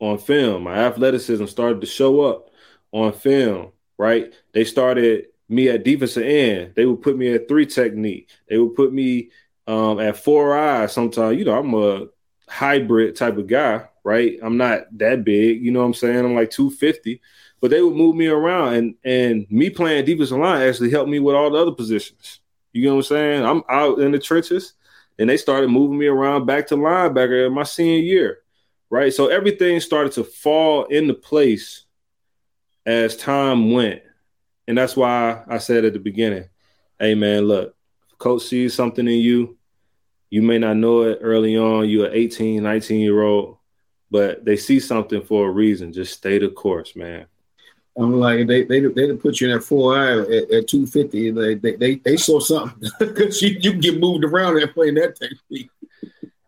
[0.00, 0.64] on film.
[0.64, 2.50] My athleticism started to show up
[2.90, 3.70] on film.
[3.96, 4.34] Right?
[4.52, 6.72] They started me at defensive end.
[6.74, 8.28] They would put me at three technique.
[8.48, 9.30] They would put me
[9.68, 10.92] um, at four eyes.
[10.92, 12.08] Sometimes, you know, I'm a
[12.48, 14.38] hybrid type of guy, right?
[14.42, 16.24] I'm not that big, you know what I'm saying?
[16.24, 17.20] I'm like 250,
[17.60, 21.18] but they would move me around and and me playing defensive line actually helped me
[21.18, 22.40] with all the other positions.
[22.72, 23.44] You know what I'm saying?
[23.44, 24.74] I'm out in the trenches
[25.18, 28.38] and they started moving me around back to linebacker in my senior year,
[28.90, 29.12] right?
[29.12, 31.84] So everything started to fall into place
[32.84, 34.02] as time went.
[34.66, 36.48] And that's why I said at the beginning,
[36.98, 37.76] hey man, look,
[38.18, 39.56] coach sees something in you,
[40.34, 41.88] you may not know it early on.
[41.88, 43.56] You're an 18, 19 year old,
[44.10, 45.92] but they see something for a reason.
[45.92, 47.26] Just stay the course, man.
[47.96, 51.30] I'm like they they they put you in that four eye at, at 250.
[51.30, 54.96] They, they they they saw something because you, you can get moved around and playing
[54.96, 55.70] that technique.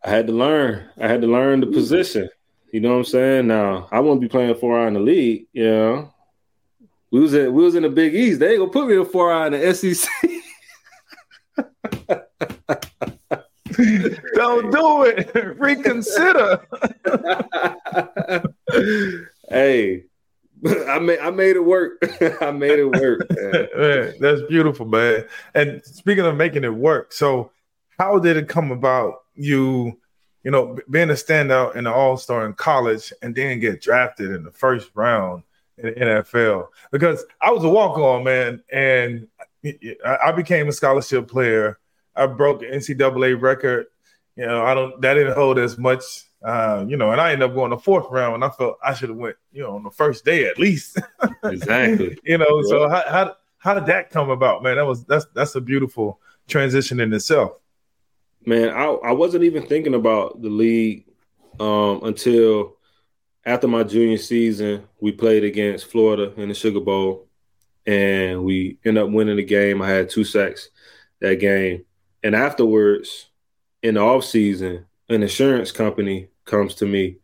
[0.02, 0.88] I had to learn.
[1.00, 2.28] I had to learn the position.
[2.72, 3.46] You know what I'm saying?
[3.46, 5.46] Now I won't be playing four eye in the league.
[5.52, 6.14] You know,
[7.12, 8.40] we was at, we was in the Big East.
[8.40, 10.10] They ain't gonna put me in four eye in the SEC.
[14.34, 15.30] Don't do it.
[15.58, 16.66] Reconsider.
[19.48, 20.04] hey,
[20.88, 21.98] I made I made it work.
[22.40, 23.28] I made it work.
[23.76, 25.24] Man, that's beautiful, man.
[25.54, 27.50] And speaking of making it work, so
[27.98, 29.98] how did it come about you,
[30.42, 34.44] you know, being a standout and an all-star in college and then get drafted in
[34.44, 35.42] the first round
[35.76, 36.68] in the NFL?
[36.90, 39.28] Because I was a walk-on, man, and
[40.04, 41.78] I became a scholarship player
[42.16, 43.86] I broke NCAA record.
[44.36, 46.02] You know, I don't that didn't hold as much.
[46.44, 48.94] Uh, you know, and I ended up going the fourth round, and I felt I
[48.94, 50.98] should have went, you know, on the first day at least.
[51.44, 52.18] exactly.
[52.24, 52.68] you know, yeah.
[52.68, 54.76] so how, how how did that come about, man?
[54.76, 57.52] That was that's that's a beautiful transition in itself.
[58.44, 61.06] Man, I I wasn't even thinking about the league
[61.58, 62.76] um, until
[63.44, 64.86] after my junior season.
[65.00, 67.26] We played against Florida in the Sugar Bowl,
[67.86, 69.80] and we ended up winning the game.
[69.80, 70.68] I had two sacks
[71.20, 71.84] that game,
[72.26, 73.26] and afterwards,
[73.82, 77.18] in the off season, an insurance company comes to me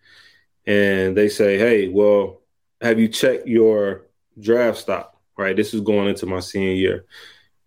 [0.65, 2.41] and they say, "Hey, well,
[2.81, 4.07] have you checked your
[4.39, 5.17] draft stock?
[5.37, 7.05] Right, this is going into my senior year."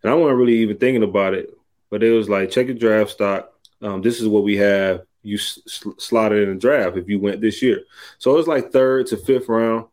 [0.01, 1.49] And I wasn't really even thinking about it,
[1.89, 3.51] but it was like, check your draft stock.
[3.81, 7.41] Um, this is what we have you sl- slotted in the draft if you went
[7.41, 7.81] this year.
[8.17, 9.87] So it was like third to fifth round.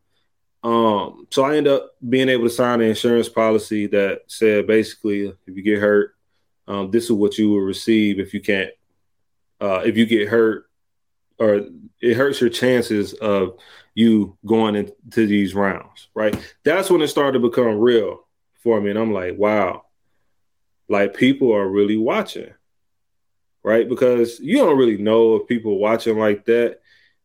[0.63, 5.25] Um, so I ended up being able to sign an insurance policy that said basically,
[5.45, 6.12] if you get hurt,
[6.67, 8.71] um, this is what you will receive if you can't,
[9.61, 10.65] uh, if you get hurt,
[11.39, 11.61] or
[12.01, 13.57] it hurts your chances of
[13.95, 16.35] you going into these rounds, right?
[16.63, 18.25] That's when it started to become real
[18.61, 18.89] for me.
[18.89, 19.83] And I'm like, wow,
[20.87, 22.53] like people are really watching,
[23.63, 23.87] right?
[23.87, 26.79] Because you don't really know if people are watching like that.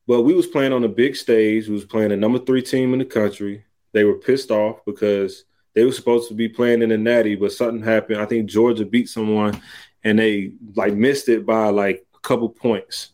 [0.06, 1.68] But we was playing on a big stage.
[1.68, 3.64] We was playing the number three team in the country.
[3.92, 5.44] They were pissed off because
[5.78, 8.20] they were supposed to be playing in the Natty, but something happened.
[8.20, 9.60] I think Georgia beat someone,
[10.02, 13.12] and they like missed it by like a couple points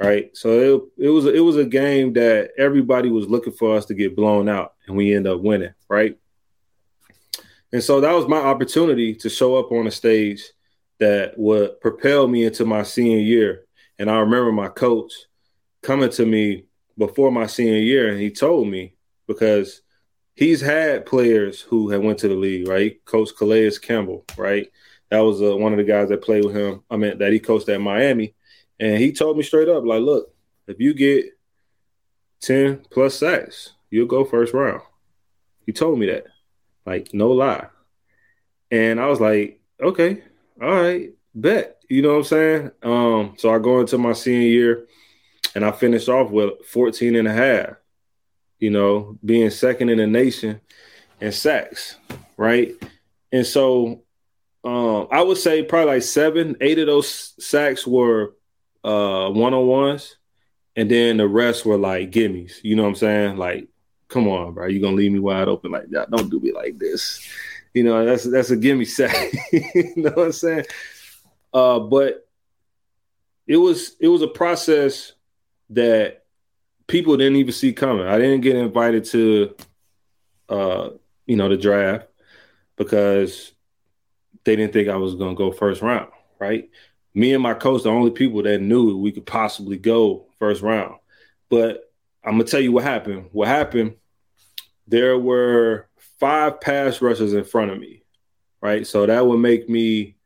[0.00, 0.36] right?
[0.36, 3.94] So it, it was it was a game that everybody was looking for us to
[3.94, 6.18] get blown out, and we end up winning, right?
[7.72, 10.44] And so that was my opportunity to show up on a stage
[11.00, 13.64] that would propel me into my senior year.
[13.98, 15.12] And I remember my coach
[15.82, 18.94] coming to me before my senior year, and he told me
[19.26, 19.82] because
[20.34, 23.02] he's had players who had went to the league, right?
[23.04, 24.70] Coach Calais Campbell, right?
[25.10, 26.82] That was uh, one of the guys that played with him.
[26.90, 28.34] I mean, that he coached at Miami
[28.80, 30.34] and he told me straight up, like, look,
[30.66, 31.26] if you get
[32.40, 34.82] 10 plus sacks, you'll go first round.
[35.66, 36.24] He told me that.
[36.84, 37.68] Like, no lie.
[38.70, 40.22] And I was like, okay,
[40.60, 41.78] all right, bet.
[41.88, 42.70] You know what I'm saying?
[42.82, 44.86] Um, so I go into my senior year
[45.54, 47.76] and I finished off with 14 and a half,
[48.58, 50.60] you know, being second in the nation
[51.20, 51.96] in sacks,
[52.36, 52.72] right?
[53.32, 54.02] And so
[54.64, 58.34] um, I would say probably like seven, eight of those sacks were
[58.82, 60.16] uh one on ones,
[60.76, 62.62] and then the rest were like gimmies.
[62.62, 63.36] You know what I'm saying?
[63.36, 63.68] Like,
[64.08, 66.10] come on, bro, you gonna leave me wide open like that?
[66.10, 67.26] Don't do me like this.
[67.74, 69.32] You know, that's that's a gimme sack.
[69.52, 70.64] you know what I'm saying?
[71.52, 72.26] Uh, but
[73.46, 75.12] it was it was a process
[75.70, 76.23] that
[76.86, 78.06] people didn't even see coming.
[78.06, 79.54] I didn't get invited to
[80.48, 80.90] uh,
[81.26, 82.06] you know, the draft
[82.76, 83.52] because
[84.44, 86.68] they didn't think I was gonna go first round, right?
[87.14, 90.96] me and my coach, the only people that knew we could possibly go first round.
[91.48, 91.90] But
[92.24, 93.28] I'm gonna tell you what happened.
[93.32, 93.94] What happened?
[94.88, 98.02] There were five pass rushers in front of me,
[98.60, 98.86] right?
[98.86, 100.16] So that would make me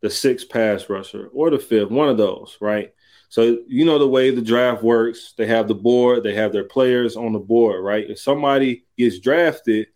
[0.00, 2.94] the sixth pass rusher or the fifth, one of those, right?
[3.36, 5.34] So you know the way the draft works.
[5.36, 8.08] They have the board, they have their players on the board, right?
[8.08, 9.88] If somebody gets drafted,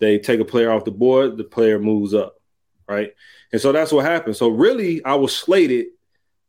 [0.00, 2.34] they take a player off the board, the player moves up,
[2.86, 3.14] right?
[3.52, 4.36] And so that's what happened.
[4.36, 5.86] So really, I was slated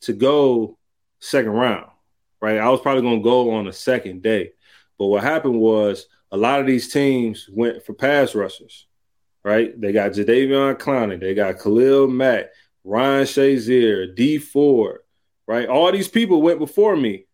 [0.02, 0.78] to go
[1.22, 1.90] second round,
[2.42, 2.58] right?
[2.58, 4.52] I was probably going to go on the second day.
[4.98, 8.88] But what happened was a lot of these teams went for pass rushers,
[9.46, 9.80] right?
[9.80, 12.48] They got Jadeveon Clowney, they got Khalil Mack,
[12.84, 15.00] Ryan Shazier, Dee Ford,
[15.50, 15.68] right?
[15.68, 17.26] All these people went before me.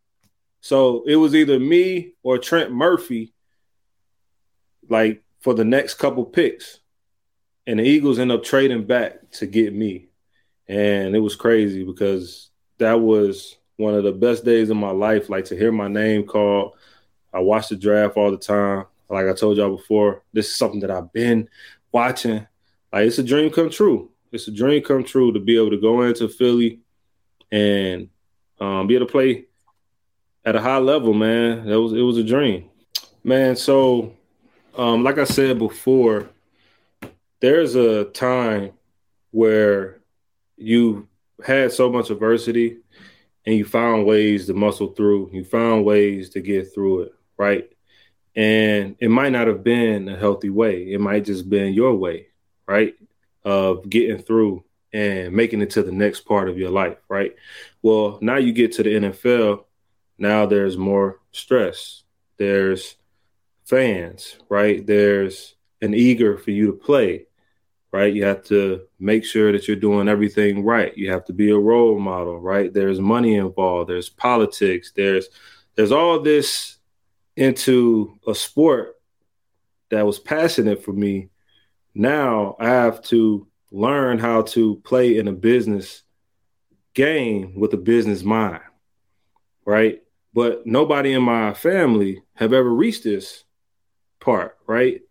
[0.62, 3.34] So it was either me or Trent Murphy,
[4.88, 6.80] like for the next couple picks
[7.68, 10.08] and the Eagles end up trading back to get me.
[10.70, 15.30] And it was crazy because that was one of the best days of my life.
[15.30, 16.76] Like to hear my name called.
[17.34, 18.86] I watch the draft all the time.
[19.10, 21.50] Like I told y'all before, this is something that I've been
[21.92, 22.48] watching.
[22.94, 24.12] Like it's a dream come true.
[24.32, 26.80] It's a dream come true to be able to go into Philly
[27.52, 28.10] and
[28.60, 29.46] um, be able to play
[30.46, 31.66] at a high level, man.
[31.68, 32.70] That was it was a dream,
[33.24, 33.56] man.
[33.56, 34.14] So,
[34.78, 36.30] um, like I said before,
[37.40, 38.72] there's a time
[39.32, 40.02] where
[40.58, 41.08] you
[41.44, 42.78] had so much adversity
[43.46, 47.70] and you found ways to muscle through, you found ways to get through it, right?
[48.36, 50.92] And it might not have been a healthy way.
[50.92, 52.28] It might just been your way,
[52.68, 52.96] right?
[53.44, 54.65] Of getting through
[54.96, 57.36] and making it to the next part of your life, right?
[57.82, 59.66] Well, now you get to the NFL,
[60.18, 62.04] now there's more stress.
[62.38, 62.96] There's
[63.66, 64.88] fans, right?
[64.88, 67.26] There's an eager for you to play,
[67.92, 68.14] right?
[68.14, 70.98] You have to make sure that you're doing everything right.
[70.98, 72.74] You have to be a role model, right?
[72.74, 75.28] There's money involved, there's politics, there's
[75.76, 76.78] there's all this
[77.36, 78.96] into a sport
[79.90, 81.28] that was passionate for me.
[81.94, 83.46] Now I have to
[83.76, 86.04] learn how to play in a business
[86.94, 88.64] game with a business mind,
[89.66, 90.02] right?
[90.34, 93.44] But nobody in my family have ever reached this
[94.22, 95.02] part, right?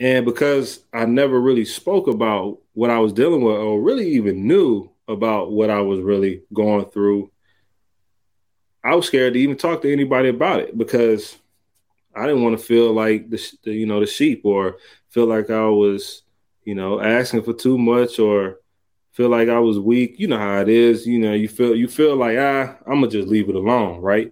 [0.00, 4.46] And because I never really spoke about what I was dealing with or really even
[4.46, 7.30] knew about what I was really going through,
[8.82, 11.36] I was scared to even talk to anybody about it because
[12.14, 14.78] I didn't want to feel like the, you know the sheep or
[15.10, 16.22] feel like I was
[16.68, 18.58] you know asking for too much or
[19.12, 20.20] feel like I was weak.
[20.20, 21.06] You know how it is.
[21.06, 24.30] You know, you feel you feel like ah, I'm gonna just leave it alone, right?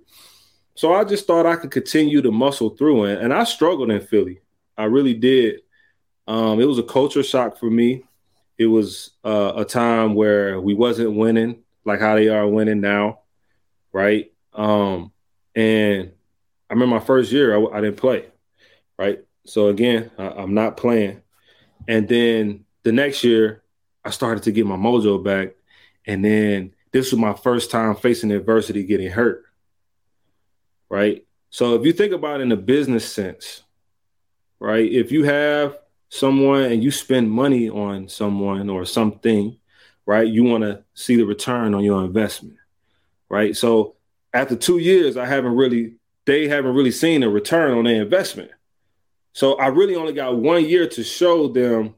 [0.75, 4.03] So I just thought I could continue to muscle through it, and I struggled in
[4.03, 4.43] Philly.
[4.77, 5.61] I really did.
[6.27, 8.05] Um, it was a culture shock for me.
[8.59, 13.21] It was uh, a time where we wasn't winning like how they are winning now,
[13.93, 14.31] right?
[14.53, 15.11] Um,
[15.55, 16.13] and
[16.69, 18.27] I remember my first year, I, I didn't play,
[18.99, 19.21] right?
[19.47, 21.23] So again, I, I'm not playing.
[21.89, 23.63] And then the next year,
[24.05, 25.55] I started to get my mojo back.
[26.07, 29.45] And then this was my first time facing adversity, getting hurt,
[30.89, 31.27] right?
[31.51, 33.63] So if you think about it in a business sense,
[34.61, 34.91] right?
[34.91, 35.79] If you have
[36.09, 39.57] someone and you spend money on someone or something,
[40.07, 40.27] right?
[40.27, 42.57] You want to see the return on your investment,
[43.29, 43.57] right?
[43.57, 43.97] So
[44.33, 48.51] after two years, I haven't really, they haven't really seen a return on their investment.
[49.37, 51.95] So I really only got one year to show them,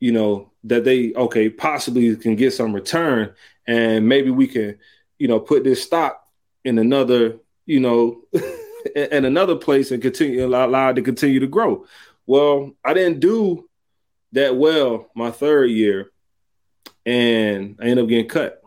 [0.00, 3.32] you know, that they, okay, possibly can get some return
[3.66, 4.76] and maybe we can,
[5.18, 6.22] you know, put this stock
[6.62, 8.20] in another, you know,
[8.94, 11.86] in another place and continue allow it to continue to grow.
[12.26, 13.66] Well, I didn't do
[14.32, 16.10] that well my third year,
[17.06, 18.62] and I ended up getting cut.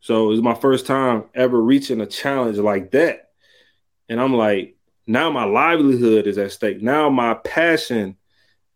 [0.00, 3.30] So it was my first time ever reaching a challenge like that.
[4.10, 4.76] And I'm like,
[5.06, 6.82] now my livelihood is at stake.
[6.82, 8.16] Now my passion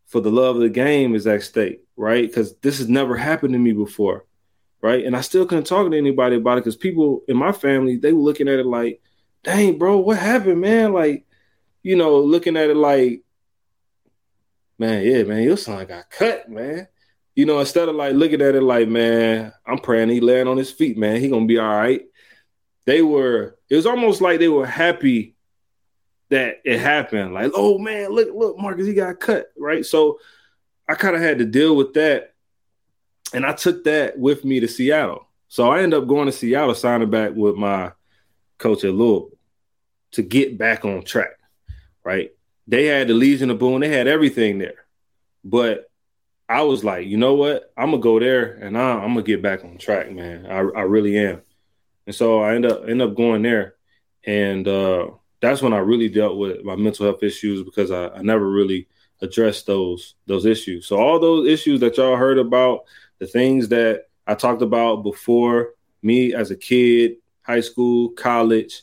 [0.07, 2.27] for the love of the game is at stake, right?
[2.27, 4.25] Because this has never happened to me before,
[4.81, 5.05] right?
[5.05, 8.13] And I still couldn't talk to anybody about it because people in my family, they
[8.13, 9.01] were looking at it like,
[9.43, 10.93] dang, bro, what happened, man?
[10.93, 11.27] Like,
[11.83, 13.23] you know, looking at it like,
[14.79, 16.89] man, yeah, man, your son got cut, man.
[17.35, 20.57] You know, instead of like looking at it like, man, I'm praying he land on
[20.57, 21.21] his feet, man.
[21.21, 22.03] He gonna be all right.
[22.87, 25.34] They were, it was almost like they were happy
[26.35, 27.33] that it happened.
[27.33, 29.87] Like, oh man, look, look, Marcus, he got cut, right?
[29.87, 30.19] So
[30.89, 32.35] I kind of had to deal with that.
[33.33, 35.29] And I took that with me to Seattle.
[35.49, 37.93] So I ended up going to Seattle, signing back with my
[38.59, 39.31] coach at Louisville
[40.13, 41.39] to get back on track,
[42.03, 42.33] right?
[42.67, 44.87] They had the Legion of Boom, they had everything there.
[45.45, 45.89] But
[46.49, 47.73] I was like, you know what?
[47.77, 50.47] I'm gonna go there and I, am gonna get back on track, man.
[50.47, 51.43] I, I really am.
[52.07, 53.75] And so I end up end up going there,
[54.27, 55.11] and uh,
[55.41, 58.89] that's when I really dealt with my mental health issues because I, I never really
[59.21, 60.87] addressed those those issues.
[60.87, 62.85] So all those issues that y'all heard about,
[63.19, 68.83] the things that I talked about before, me as a kid, high school, college,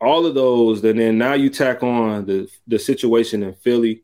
[0.00, 4.02] all of those, and then now you tack on the the situation in Philly.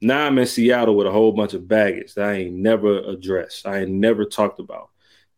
[0.00, 3.66] Now I'm in Seattle with a whole bunch of baggage that I ain't never addressed.
[3.66, 4.90] I ain't never talked about.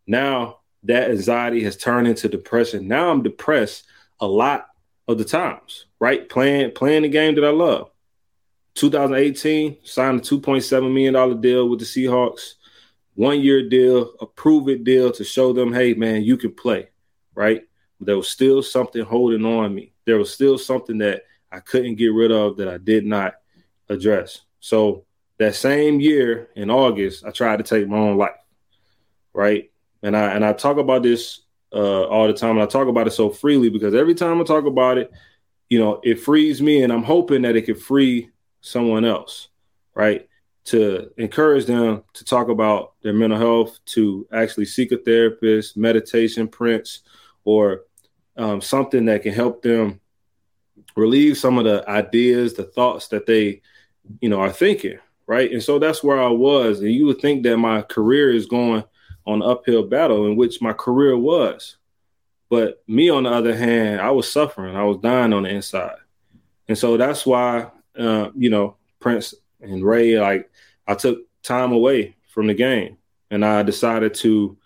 [0.07, 2.89] Now that anxiety has turned into depression.
[2.89, 3.87] Now I'm depressed
[4.21, 4.69] a lot
[5.09, 6.29] of the times, right?
[6.29, 7.91] Playing playing the game that I love.
[8.75, 12.55] 2018, signed a $2.7 million deal with the Seahawks.
[13.15, 16.91] One year deal, a prove it deal to show them, hey, man, you can play,
[17.35, 17.63] right?
[18.01, 19.93] there was still something holding on me.
[20.05, 23.35] There was still something that I couldn't get rid of that I did not
[23.89, 24.43] address.
[24.61, 25.05] So
[25.39, 28.31] that same year in August, I tried to take my own life.
[29.33, 29.71] Right.
[30.03, 31.41] And I and I talk about this
[31.77, 32.53] uh, all the time.
[32.53, 35.12] And I talk about it so freely because every time I talk about it,
[35.68, 38.31] you know, it frees me and I'm hoping that it could free
[38.62, 39.49] someone else,
[39.95, 40.27] right?
[40.66, 46.49] To encourage them to talk about their mental health, to actually seek a therapist, meditation,
[46.49, 47.01] Prince,
[47.45, 47.83] or
[48.37, 50.01] um, something that can help them
[50.97, 53.61] relieve some of the ideas, the thoughts that they,
[54.20, 55.53] you know, are thinking, right?
[55.53, 56.81] And so that's where I was.
[56.81, 58.83] And you would think that my career is going
[59.27, 61.77] on uphill battle, in which my career was.
[62.49, 64.77] But me, on the other hand, I was suffering.
[64.77, 65.97] I was dying on the inside.
[66.68, 70.51] And so that's why, uh, you know, Prince and Ray, like,
[70.87, 72.99] I took time away from the game
[73.31, 74.57] and I decided to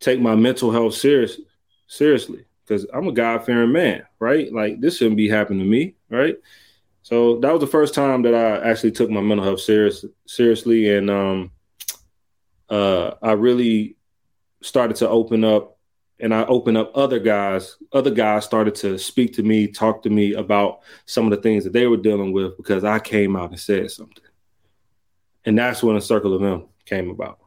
[0.00, 1.38] take my mental health serious
[1.86, 4.52] seriously because I'm a God fearing man, right?
[4.52, 6.36] Like this shouldn't be happening to me, right?
[7.02, 10.94] So that was the first time that I actually took my mental health serious seriously,
[10.94, 11.50] and um,
[12.72, 13.96] uh, I really
[14.62, 15.76] started to open up,
[16.18, 17.76] and I opened up other guys.
[17.92, 21.64] Other guys started to speak to me, talk to me about some of the things
[21.64, 24.24] that they were dealing with because I came out and said something,
[25.44, 27.40] and that's when the circle of M came about,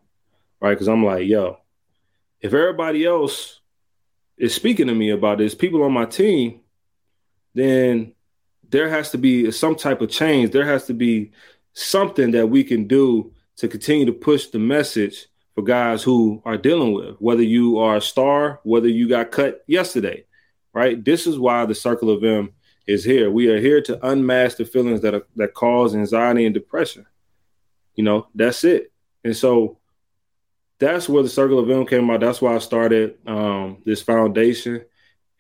[0.59, 0.76] right?
[0.76, 1.57] Because I'm like, yo,
[2.39, 3.61] if everybody else
[4.38, 6.59] is speaking to me about this, people on my team,
[7.55, 8.13] then
[8.69, 10.51] there has to be some type of change.
[10.51, 11.32] There has to be
[11.73, 16.58] something that we can do to continue to push the message for guys who are
[16.58, 20.26] dealing with, whether you are a star, whether you got cut yesterday,
[20.74, 21.03] right?
[21.03, 22.53] This is why the circle of M
[22.86, 23.32] is here.
[23.32, 27.06] We are here to unmask the feelings that are, that cause anxiety and depression.
[27.95, 28.91] You know, that's it.
[29.24, 29.80] And so
[30.78, 32.20] that's where the Circle of M came out.
[32.20, 34.84] That's why I started um, this foundation,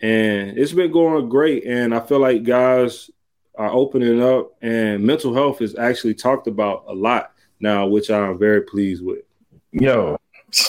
[0.01, 1.65] and it's been going great.
[1.65, 3.11] And I feel like guys
[3.55, 8.37] are opening up, and mental health is actually talked about a lot now, which I'm
[8.37, 9.23] very pleased with.
[9.71, 10.17] Yo,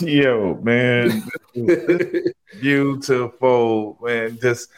[0.00, 1.22] yo, man,
[2.60, 4.38] beautiful, man.
[4.40, 4.70] Just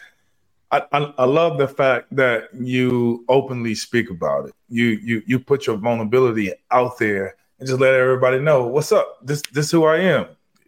[0.71, 4.55] I, I, I love the fact that you openly speak about it.
[4.69, 9.19] You you you put your vulnerability out there and just let everybody know what's up.
[9.23, 10.27] This this who I am.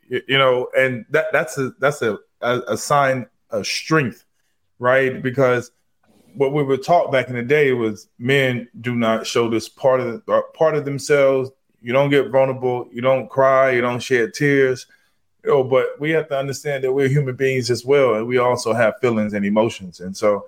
[0.08, 4.24] You, you know, and that that's a that's a, a, a sign of strength,
[4.78, 5.22] right?
[5.22, 5.70] Because
[6.34, 10.00] what we were taught back in the day was men do not show this part
[10.00, 11.50] of the, uh, part of themselves.
[11.80, 12.88] You don't get vulnerable.
[12.92, 13.70] You don't cry.
[13.70, 14.86] You don't shed tears.
[15.44, 18.38] You know, but we have to understand that we're human beings as well, and we
[18.38, 20.00] also have feelings and emotions.
[20.00, 20.46] And so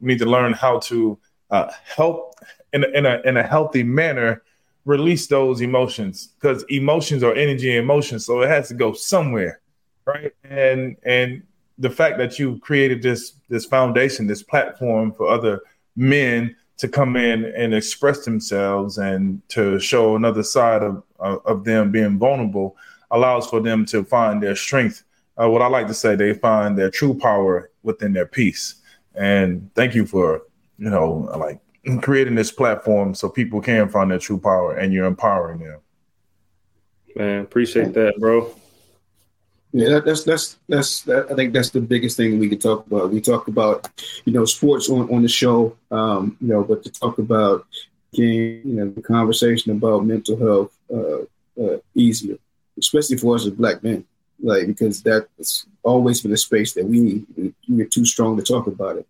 [0.00, 1.18] we need to learn how to
[1.50, 2.34] uh, help
[2.72, 4.42] in a, in a in a healthy manner
[4.84, 9.60] release those emotions because emotions are energy and emotion, so it has to go somewhere,
[10.06, 10.32] right?
[10.44, 11.42] And and
[11.80, 15.60] the fact that you created this this foundation, this platform for other
[15.96, 21.90] men to come in and express themselves and to show another side of of them
[21.90, 22.76] being vulnerable
[23.10, 25.02] allows for them to find their strength.
[25.40, 28.76] Uh, what I like to say, they find their true power within their peace.
[29.14, 30.42] And thank you for
[30.78, 31.60] you know like
[32.02, 35.80] creating this platform so people can find their true power and you're empowering them.
[37.16, 38.54] Man, appreciate that, bro.
[39.72, 42.86] Yeah, that, that's that's that's that, I think that's the biggest thing we could talk
[42.86, 43.10] about.
[43.10, 43.88] We talk about
[44.24, 47.66] you know sports on on the show, um, you know, but to talk about
[48.12, 52.36] game, you know, the conversation about mental health uh, uh, easier,
[52.78, 54.04] especially for us as black men,
[54.42, 57.24] like because that's always been a space that we.
[57.68, 59.06] We're too strong to talk about it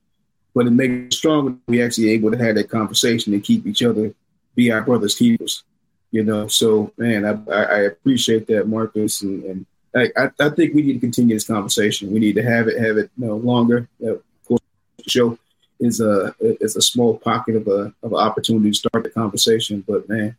[0.54, 1.56] but it makes it stronger.
[1.66, 4.14] We actually able to have that conversation and keep each other,
[4.54, 5.64] be our brothers keepers.
[6.10, 10.82] You know, so man, I, I appreciate that, Marcus, and, and I, I, think we
[10.82, 12.12] need to continue this conversation.
[12.12, 13.88] We need to have it, have it, you know, longer.
[14.02, 14.60] Uh, of course,
[14.98, 15.38] the show
[15.80, 19.82] is a is a small pocket of a of an opportunity to start the conversation.
[19.86, 20.36] But man,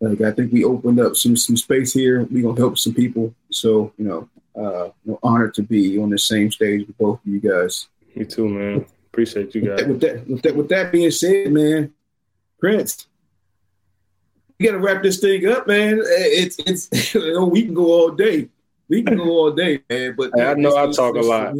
[0.00, 2.24] like I think we opened up some some space here.
[2.24, 3.34] We gonna help some people.
[3.50, 7.20] So you know, uh, you know, honored to be on the same stage with both
[7.24, 7.88] of you guys.
[8.14, 8.84] Me too, man.
[9.10, 9.86] Appreciate you guys.
[9.86, 11.92] With that, with that, with that being said, man,
[12.58, 13.06] Prince,
[14.58, 16.00] we got to wrap this thing up, man.
[16.02, 18.48] It's it's you know, we can go all day.
[18.90, 20.14] We can go all day, man.
[20.18, 21.54] But hey, I know I talk a lot.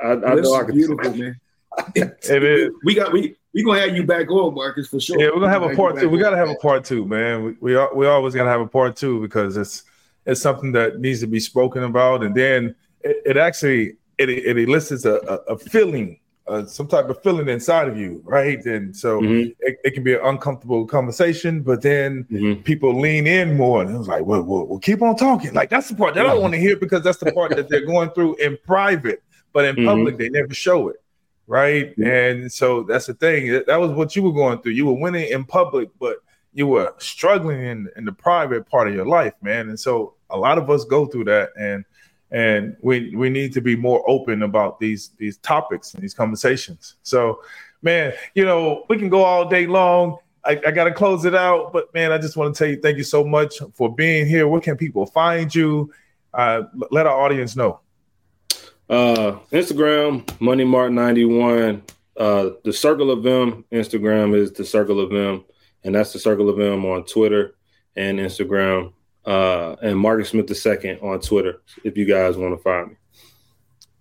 [0.00, 1.40] I, I know I can beautiful, man.
[1.94, 2.70] it is.
[2.84, 5.18] We got we we gonna have you back on, Marcus, for sure.
[5.18, 6.10] Yeah, we're gonna have a part two.
[6.10, 7.42] We gotta have a part two, man.
[7.42, 9.84] We we, we always gotta have a part two because it's
[10.26, 14.58] it's something that needs to be spoken about, and then it, it actually it, it
[14.58, 18.64] elicits a, a, a feeling uh, some type of feeling inside of you, right?
[18.64, 19.50] And so mm-hmm.
[19.60, 22.62] it, it, can be an uncomfortable conversation, but then mm-hmm.
[22.62, 25.52] people lean in more, and it was like, well, well, well, keep on talking.
[25.52, 27.68] Like that's the part that I don't want to hear because that's the part that
[27.68, 29.22] they're going through in private,
[29.52, 29.86] but in mm-hmm.
[29.86, 31.02] public they never show it,
[31.46, 31.96] right?
[31.98, 33.62] And so that's the thing.
[33.66, 34.72] That was what you were going through.
[34.72, 36.18] You were winning in public, but
[36.54, 39.68] you were struggling in, in the private part of your life, man.
[39.68, 41.84] And so a lot of us go through that, and
[42.30, 46.96] and we we need to be more open about these these topics and these conversations.
[47.02, 47.42] So,
[47.82, 50.18] man, you know, we can go all day long.
[50.44, 52.80] I, I got to close it out, but man, I just want to tell you
[52.80, 54.46] thank you so much for being here.
[54.46, 55.92] Where can people find you?
[56.32, 57.80] Uh, let our audience know.
[58.88, 61.82] Uh, Instagram, Money Mark ninety one.
[62.16, 65.44] Uh, the Circle of M Instagram is the Circle of M,
[65.84, 67.54] and that's the Circle of M on Twitter
[67.96, 68.92] and Instagram
[69.24, 72.96] uh, and Marcus Smith II on Twitter if you guys want to find me.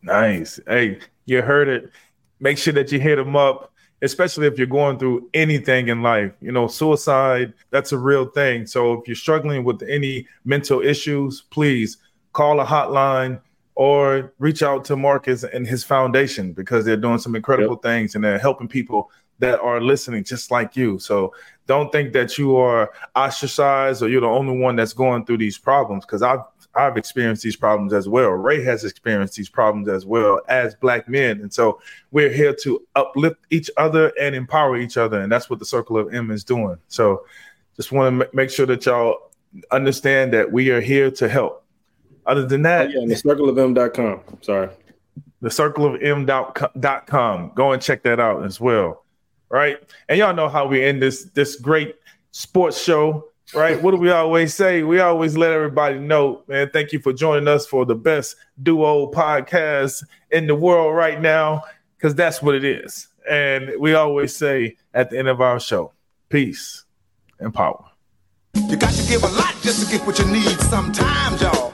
[0.01, 0.59] Nice.
[0.67, 1.91] Hey, you heard it.
[2.39, 6.31] Make sure that you hit him up, especially if you're going through anything in life.
[6.39, 8.65] You know, suicide, that's a real thing.
[8.67, 11.97] So if you're struggling with any mental issues, please
[12.33, 13.41] call a hotline
[13.75, 17.83] or reach out to Marcus and his foundation because they're doing some incredible yep.
[17.83, 20.97] things and they're helping people that are listening just like you.
[20.99, 21.33] So
[21.67, 25.57] don't think that you are ostracized or you're the only one that's going through these
[25.57, 26.39] problems because I've
[26.73, 28.29] I've experienced these problems as well.
[28.29, 31.41] Ray has experienced these problems as well as black men.
[31.41, 35.19] And so we're here to uplift each other and empower each other.
[35.19, 36.77] And that's what the Circle of M is doing.
[36.87, 37.25] So
[37.75, 39.31] just want to make sure that y'all
[39.71, 41.65] understand that we are here to help.
[42.27, 44.21] Other than that, oh, yeah, the circle of m.com.
[44.41, 44.69] Sorry.
[45.41, 47.51] The circle of m.com.
[47.55, 49.03] Go and check that out as well
[49.49, 49.77] right?
[50.09, 51.95] And y'all know how we end this this great
[52.31, 53.81] sports show, right?
[53.81, 54.83] what do we always say?
[54.83, 56.69] We always let everybody know, man.
[56.71, 61.63] Thank you for joining us for the best duo podcast in the world right now,
[61.97, 63.07] because that's what it is.
[63.29, 65.93] And we always say at the end of our show,
[66.29, 66.85] peace
[67.39, 67.83] and power.
[68.55, 71.73] You got to give a lot just to get what you need sometimes, y'all.